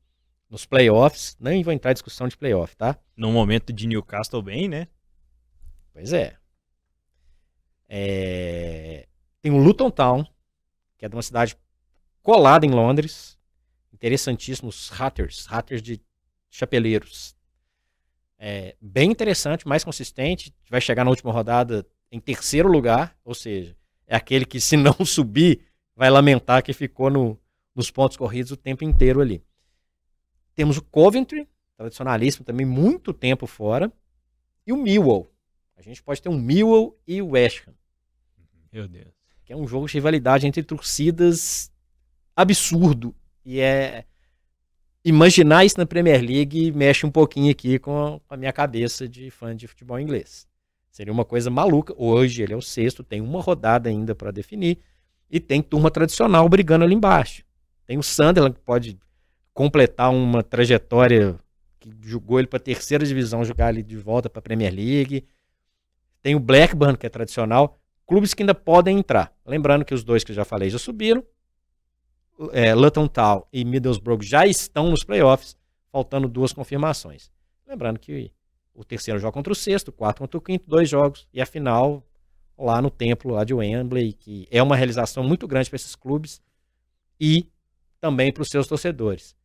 nos 0.54 0.68
playoffs. 0.68 1.36
Nem 1.39 1.63
vou 1.63 1.74
entrar 1.74 1.89
em 1.89 1.96
discussão 1.96 2.28
de 2.28 2.38
playoff, 2.38 2.76
tá? 2.78 2.96
No 3.18 3.32
momento 3.32 3.74
de 3.74 3.88
Newcastle 3.88 4.44
bem, 4.44 4.70
né? 4.70 4.88
Pois 5.92 6.13
é. 6.13 6.38
é... 7.89 9.08
Tem 9.42 9.52
o 9.52 9.58
Luton 9.58 9.89
Town, 9.89 10.24
que 10.96 11.06
é 11.06 11.10
de 11.10 11.16
uma 11.16 11.24
cidade 11.24 11.58
colada 12.22 12.68
em 12.68 12.70
Londres. 12.70 13.36
Interessantíssimo, 13.92 14.70
os 14.70 14.89
Hatters, 14.89 15.48
Hatters 15.50 15.82
de 15.82 16.00
chapeleiros. 16.52 17.36
É, 18.38 18.76
bem 18.80 19.10
interessante, 19.10 19.68
mais 19.68 19.84
consistente. 19.84 20.54
Vai 20.70 20.80
chegar 20.80 21.04
na 21.04 21.10
última 21.10 21.32
rodada 21.32 21.84
em 22.12 22.20
terceiro 22.20 22.70
lugar, 22.70 23.18
ou 23.26 23.34
seja, 23.34 23.76
é 24.06 24.16
aquele 24.16 24.46
que 24.46 24.62
se 24.62 24.78
não 24.78 24.94
subir, 25.04 25.66
vai 25.96 26.12
lamentar 26.12 26.62
que 26.62 26.74
ficou 26.74 27.10
no, 27.10 27.39
nos 27.76 27.89
pontos 27.89 28.16
corridos 28.16 28.52
o 28.52 28.58
tempo 28.58 28.84
inteiro 28.84 29.20
ali. 29.20 29.44
Temos 30.56 30.78
o 30.78 30.82
Coventry, 30.84 31.48
tradicionalíssimo 31.78 32.46
também, 32.46 32.66
muito 32.66 33.13
tempo 33.13 33.48
fora. 33.48 33.92
E 34.66 34.72
o 34.72 34.78
Millwall. 34.78 35.32
A 35.76 35.82
gente 35.82 36.02
pode 36.02 36.22
ter 36.22 36.30
um 36.30 36.38
Millwall 36.38 36.98
e 37.08 37.22
o 37.22 37.30
West 37.30 37.68
Ham. 37.68 37.74
Meu 38.72 38.88
Deus. 38.88 39.13
Que 39.44 39.54
é 39.54 39.56
um 39.56 39.68
jogo 39.68 39.88
de 39.88 39.94
rivalidade 39.94 40.48
entre 40.48 40.63
torcidas 40.63 41.72
absurdo. 42.36 43.13
E 43.46 43.60
é. 43.60 44.06
Imaginar 45.06 45.66
isso 45.66 45.78
na 45.78 45.86
Premier 45.86 46.22
League 46.22 46.72
mexe 46.72 47.06
um 47.06 47.12
pouquinho 47.12 47.52
aqui 47.52 47.78
com 47.78 48.22
a 48.30 48.38
minha 48.38 48.54
cabeça 48.54 49.06
de 49.08 49.30
fã 49.30 49.54
de 49.54 49.68
futebol 49.68 50.00
inglês. 50.00 50.48
Seria 50.89 51.12
uma 51.12 51.26
coisa 51.26 51.50
maluca. 51.50 51.94
Hoje 51.98 52.42
ele 52.42 52.54
é 52.54 52.56
o 52.56 52.62
sexto, 52.62 53.04
tem 53.04 53.20
uma 53.20 53.42
rodada 53.42 53.89
ainda 53.89 54.16
para 54.16 54.32
definir. 54.32 54.80
E 55.30 55.42
tem 55.42 55.62
turma 55.62 55.92
tradicional 55.92 56.48
brigando 56.48 56.86
ali 56.86 56.96
embaixo. 56.96 57.44
Tem 57.86 57.98
o 57.98 58.04
Sunderland 58.04 58.56
que 58.56 58.62
pode 58.62 58.98
completar 59.54 60.12
uma 60.12 60.42
trajetória 60.42 61.38
que 61.80 61.94
jogou 62.02 62.39
ele 62.39 62.48
para 62.48 62.58
a 62.58 62.62
terceira 62.62 63.06
divisão, 63.06 63.46
jogar 63.46 63.68
ali 63.68 63.84
de 63.84 63.98
volta 63.98 64.30
para 64.30 64.39
a 64.39 64.42
Premier 64.42 64.74
League. 64.74 65.26
Tem 66.22 66.36
o 66.36 66.39
Blackburn, 66.39 66.98
que 66.98 67.06
é 67.06 67.10
tradicional. 67.10 67.78
Clubes 68.08 68.34
que 68.34 68.42
ainda 68.42 68.56
podem 68.56 69.00
entrar. 69.00 69.34
Lembrando 69.46 69.86
que 69.86 69.94
os 69.94 70.04
dois 70.04 70.24
que 70.24 70.32
eu 70.32 70.36
já 70.36 70.46
falei 70.46 70.70
já 70.70 70.80
subiram. 70.80 71.24
É, 72.52 72.74
Luton 72.74 73.08
Town 73.08 73.44
e 73.54 73.63
Middlesbrough 73.63 74.24
já 74.24 74.48
estão 74.48 74.89
nos 74.89 75.04
playoffs, 75.04 75.56
faltando 75.92 76.28
duas 76.28 76.52
confirmações. 76.52 77.30
Lembrando 77.68 78.00
que 78.00 78.32
o 78.74 78.84
terceiro 78.84 79.20
joga 79.20 79.34
contra 79.34 79.54
o 79.54 79.56
sexto, 79.56 79.89
o 79.89 79.92
quarto 79.92 80.20
contra 80.20 80.38
o 80.38 80.42
quinto, 80.42 80.68
dois 80.68 80.89
jogos, 80.89 81.28
e 81.32 81.39
a 81.39 81.46
final 81.46 82.04
lá 82.58 82.82
no 82.82 82.89
templo 82.89 83.34
lá 83.34 83.44
de 83.44 83.54
Wembley, 83.54 84.13
que 84.13 84.48
é 84.50 84.63
uma 84.63 84.76
realização 84.76 85.24
muito 85.24 85.48
grande 85.48 85.70
para 85.70 85.76
esses 85.76 85.96
clubes 85.96 86.42
e 87.20 87.48
também 88.00 88.32
para 88.32 88.42
os 88.42 88.50
seus 88.50 88.68
torcedores 88.68 89.36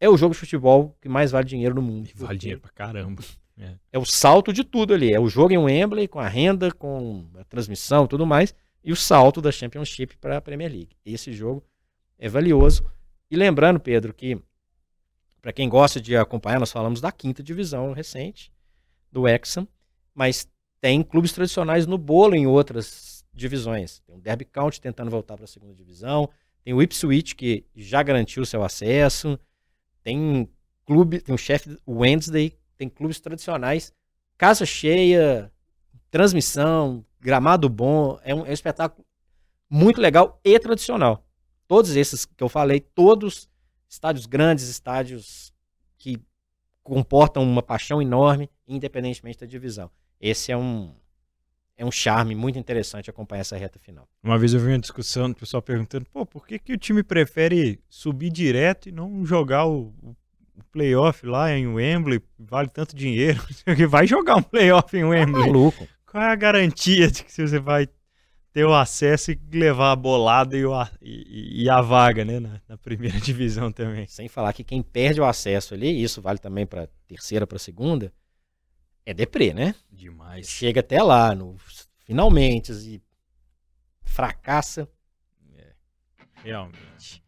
é 0.00 0.08
o 0.08 0.16
jogo 0.16 0.34
de 0.34 0.40
futebol 0.40 0.96
que 1.00 1.08
mais 1.08 1.30
vale 1.30 1.46
dinheiro 1.46 1.74
no 1.74 1.82
mundo. 1.82 2.08
E 2.08 2.12
vale 2.16 2.38
dinheiro 2.38 2.60
pra 2.60 2.70
caramba. 2.70 3.22
É. 3.58 3.74
é. 3.92 3.98
o 3.98 4.04
salto 4.04 4.52
de 4.52 4.62
tudo 4.62 4.92
ali. 4.92 5.12
É 5.12 5.20
o 5.20 5.28
jogo 5.28 5.52
em 5.52 5.58
Wembley, 5.58 6.06
com 6.06 6.20
a 6.20 6.28
renda, 6.28 6.70
com 6.70 7.26
a 7.38 7.44
transmissão 7.44 8.04
e 8.04 8.08
tudo 8.08 8.26
mais, 8.26 8.54
e 8.84 8.92
o 8.92 8.96
salto 8.96 9.40
da 9.40 9.50
Championship 9.50 10.16
para 10.18 10.36
a 10.36 10.40
Premier 10.40 10.70
League. 10.70 10.96
Esse 11.04 11.32
jogo 11.32 11.64
é 12.18 12.28
valioso. 12.28 12.84
E 13.30 13.36
lembrando, 13.36 13.80
Pedro, 13.80 14.12
que 14.12 14.38
para 15.40 15.52
quem 15.52 15.68
gosta 15.68 16.00
de 16.00 16.16
acompanhar, 16.16 16.58
nós 16.58 16.72
falamos 16.72 17.00
da 17.00 17.12
quinta 17.12 17.42
divisão 17.42 17.92
recente, 17.92 18.52
do 19.12 19.28
Exxon, 19.28 19.66
mas 20.14 20.48
tem 20.80 21.02
clubes 21.02 21.32
tradicionais 21.32 21.86
no 21.86 21.96
bolo 21.96 22.34
em 22.34 22.46
outras 22.46 23.24
divisões. 23.32 24.00
Tem 24.00 24.16
o 24.16 24.20
Derby 24.20 24.44
County 24.44 24.80
tentando 24.80 25.10
voltar 25.10 25.36
para 25.36 25.44
a 25.44 25.48
segunda 25.48 25.74
divisão, 25.74 26.28
tem 26.64 26.74
o 26.74 26.82
Ipswich, 26.82 27.36
que 27.36 27.64
já 27.76 28.02
garantiu 28.02 28.44
seu 28.44 28.64
acesso, 28.64 29.38
tem 30.06 30.48
clube, 30.84 31.20
tem 31.20 31.34
o 31.34 31.38
chefe 31.38 31.76
Wednesday, 31.84 32.56
tem 32.78 32.88
clubes 32.88 33.18
tradicionais, 33.18 33.92
casa 34.38 34.64
cheia, 34.64 35.50
transmissão, 36.12 37.04
gramado 37.18 37.68
bom, 37.68 38.16
é 38.22 38.32
um, 38.32 38.46
é 38.46 38.50
um 38.50 38.52
espetáculo 38.52 39.04
muito 39.68 40.00
legal 40.00 40.40
e 40.44 40.56
tradicional. 40.60 41.26
Todos 41.66 41.96
esses 41.96 42.24
que 42.24 42.40
eu 42.40 42.48
falei, 42.48 42.78
todos 42.78 43.50
estádios 43.88 44.26
grandes, 44.26 44.68
estádios 44.68 45.52
que 45.98 46.22
comportam 46.84 47.42
uma 47.42 47.60
paixão 47.60 48.00
enorme, 48.00 48.48
independentemente 48.64 49.40
da 49.40 49.46
divisão. 49.46 49.90
Esse 50.20 50.52
é 50.52 50.56
um 50.56 50.94
é 51.76 51.84
um 51.84 51.90
charme 51.90 52.34
muito 52.34 52.58
interessante 52.58 53.10
acompanhar 53.10 53.42
essa 53.42 53.56
reta 53.56 53.78
final. 53.78 54.08
Uma 54.22 54.38
vez 54.38 54.54
eu 54.54 54.60
vi 54.60 54.68
uma 54.68 54.78
discussão 54.78 55.28
do 55.28 55.36
pessoal 55.36 55.62
perguntando, 55.62 56.06
pô, 56.06 56.24
por 56.24 56.46
que, 56.46 56.58
que 56.58 56.72
o 56.72 56.78
time 56.78 57.02
prefere 57.02 57.78
subir 57.88 58.30
direto 58.30 58.88
e 58.88 58.92
não 58.92 59.24
jogar 59.26 59.66
o, 59.66 59.92
o 60.02 60.16
playoff 60.72 61.26
lá 61.26 61.52
em 61.52 61.66
Wembley? 61.66 62.22
Vale 62.38 62.68
tanto 62.68 62.96
dinheiro. 62.96 63.42
Vai 63.88 64.06
jogar 64.06 64.36
um 64.36 64.42
playoff 64.42 64.96
em 64.96 65.04
Wembley. 65.04 65.42
É 65.42 65.46
maluco. 65.46 65.86
Qual 66.10 66.22
é 66.22 66.32
a 66.32 66.36
garantia 66.36 67.10
de 67.10 67.24
que 67.24 67.30
você 67.30 67.58
vai 67.58 67.88
ter 68.56 68.64
o 68.64 68.72
acesso 68.72 69.32
e 69.32 69.38
levar 69.52 69.92
a 69.92 69.96
bolada 69.96 70.56
e, 70.56 70.64
o, 70.64 70.72
e, 71.02 71.64
e 71.64 71.68
a 71.68 71.82
vaga, 71.82 72.24
né, 72.24 72.40
na, 72.40 72.58
na, 72.66 72.78
primeira 72.78 73.20
divisão 73.20 73.70
também. 73.70 74.06
Sem 74.06 74.28
falar 74.28 74.54
que 74.54 74.64
quem 74.64 74.80
perde 74.82 75.20
o 75.20 75.26
acesso 75.26 75.74
ali, 75.74 76.02
isso 76.02 76.22
vale 76.22 76.38
também 76.38 76.64
para 76.64 76.88
terceira, 77.06 77.46
para 77.46 77.58
segunda, 77.58 78.10
é 79.06 79.14
deprê, 79.14 79.54
né? 79.54 79.74
Demais. 79.90 80.48
Chega 80.48 80.80
até 80.80 81.00
lá, 81.00 81.34
no 81.34 81.56
finalmente, 82.04 82.72
e 82.72 83.00
fracassa. 84.02 84.88
É, 85.56 85.72
realmente. 86.42 87.22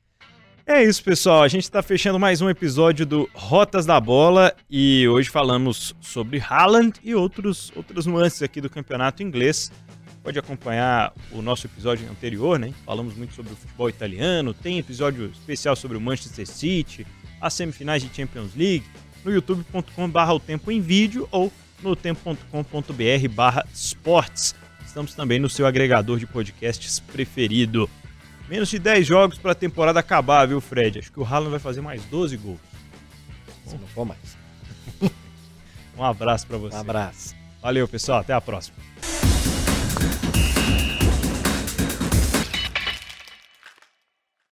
É 0.66 0.83
isso, 0.83 1.03
pessoal. 1.03 1.43
A 1.43 1.49
gente 1.49 1.62
está 1.62 1.81
fechando 1.81 2.18
mais 2.18 2.43
um 2.43 2.51
episódio 2.51 3.07
do 3.07 3.31
Rotas 3.33 3.87
da 3.87 3.99
Bola 3.99 4.55
e 4.68 5.09
hoje 5.09 5.31
falamos 5.31 5.95
sobre 6.01 6.39
Haaland 6.41 6.99
e 7.03 7.14
outros, 7.14 7.72
outras 7.74 8.05
nuances 8.05 8.43
aqui 8.43 8.61
do 8.61 8.68
campeonato 8.68 9.22
inglês 9.22 9.72
pode 10.22 10.39
acompanhar 10.39 11.14
o 11.33 11.41
nosso 11.41 11.66
episódio 11.66 12.07
anterior, 12.11 12.59
né? 12.59 12.74
Falamos 12.85 13.14
muito 13.14 13.33
sobre 13.33 13.53
o 13.53 13.57
futebol 13.57 13.89
italiano, 13.89 14.53
tem 14.53 14.79
episódio 14.79 15.31
especial 15.31 15.74
sobre 15.74 15.97
o 15.97 16.01
Manchester 16.01 16.47
City, 16.47 17.07
as 17.41 17.55
semifinais 17.55 18.03
de 18.03 18.14
Champions 18.14 18.55
League, 18.55 18.85
no 19.24 19.33
youtube.com/barra 19.33 20.35
o 20.35 20.41
tempo 20.41 20.70
em 20.70 20.83
vídeo 20.83 21.26
ou 21.31 21.51
no 21.83 21.95
tempo.com.br/barra 21.97 23.66
esportes. 23.72 24.55
Estamos 24.85 25.14
também 25.14 25.39
no 25.39 25.49
seu 25.49 25.66
agregador 25.66 26.18
de 26.18 26.26
podcasts 26.26 26.99
preferido. 27.01 27.89
Menos 28.49 28.70
de 28.70 28.79
10 28.79 29.07
jogos 29.07 29.39
para 29.39 29.53
a 29.53 29.55
temporada 29.55 30.01
acabar, 30.01 30.47
viu, 30.49 30.61
Fred? 30.61 30.99
Acho 30.99 31.12
que 31.12 31.20
o 31.20 31.24
Haaland 31.24 31.51
vai 31.51 31.61
fazer 31.61 31.83
mais 31.83 32.03
12 32.07 32.37
gols. 32.39 32.59
Se 33.66 33.76
não 33.76 33.87
for 33.89 34.07
mais. 34.07 34.37
um 35.97 36.03
abraço 36.03 36.47
para 36.47 36.57
você. 36.57 36.74
Um 36.74 36.81
abraço. 36.81 37.37
Valeu, 37.61 37.87
pessoal. 37.87 38.20
Até 38.20 38.33
a 38.33 38.41
próxima. 38.41 38.76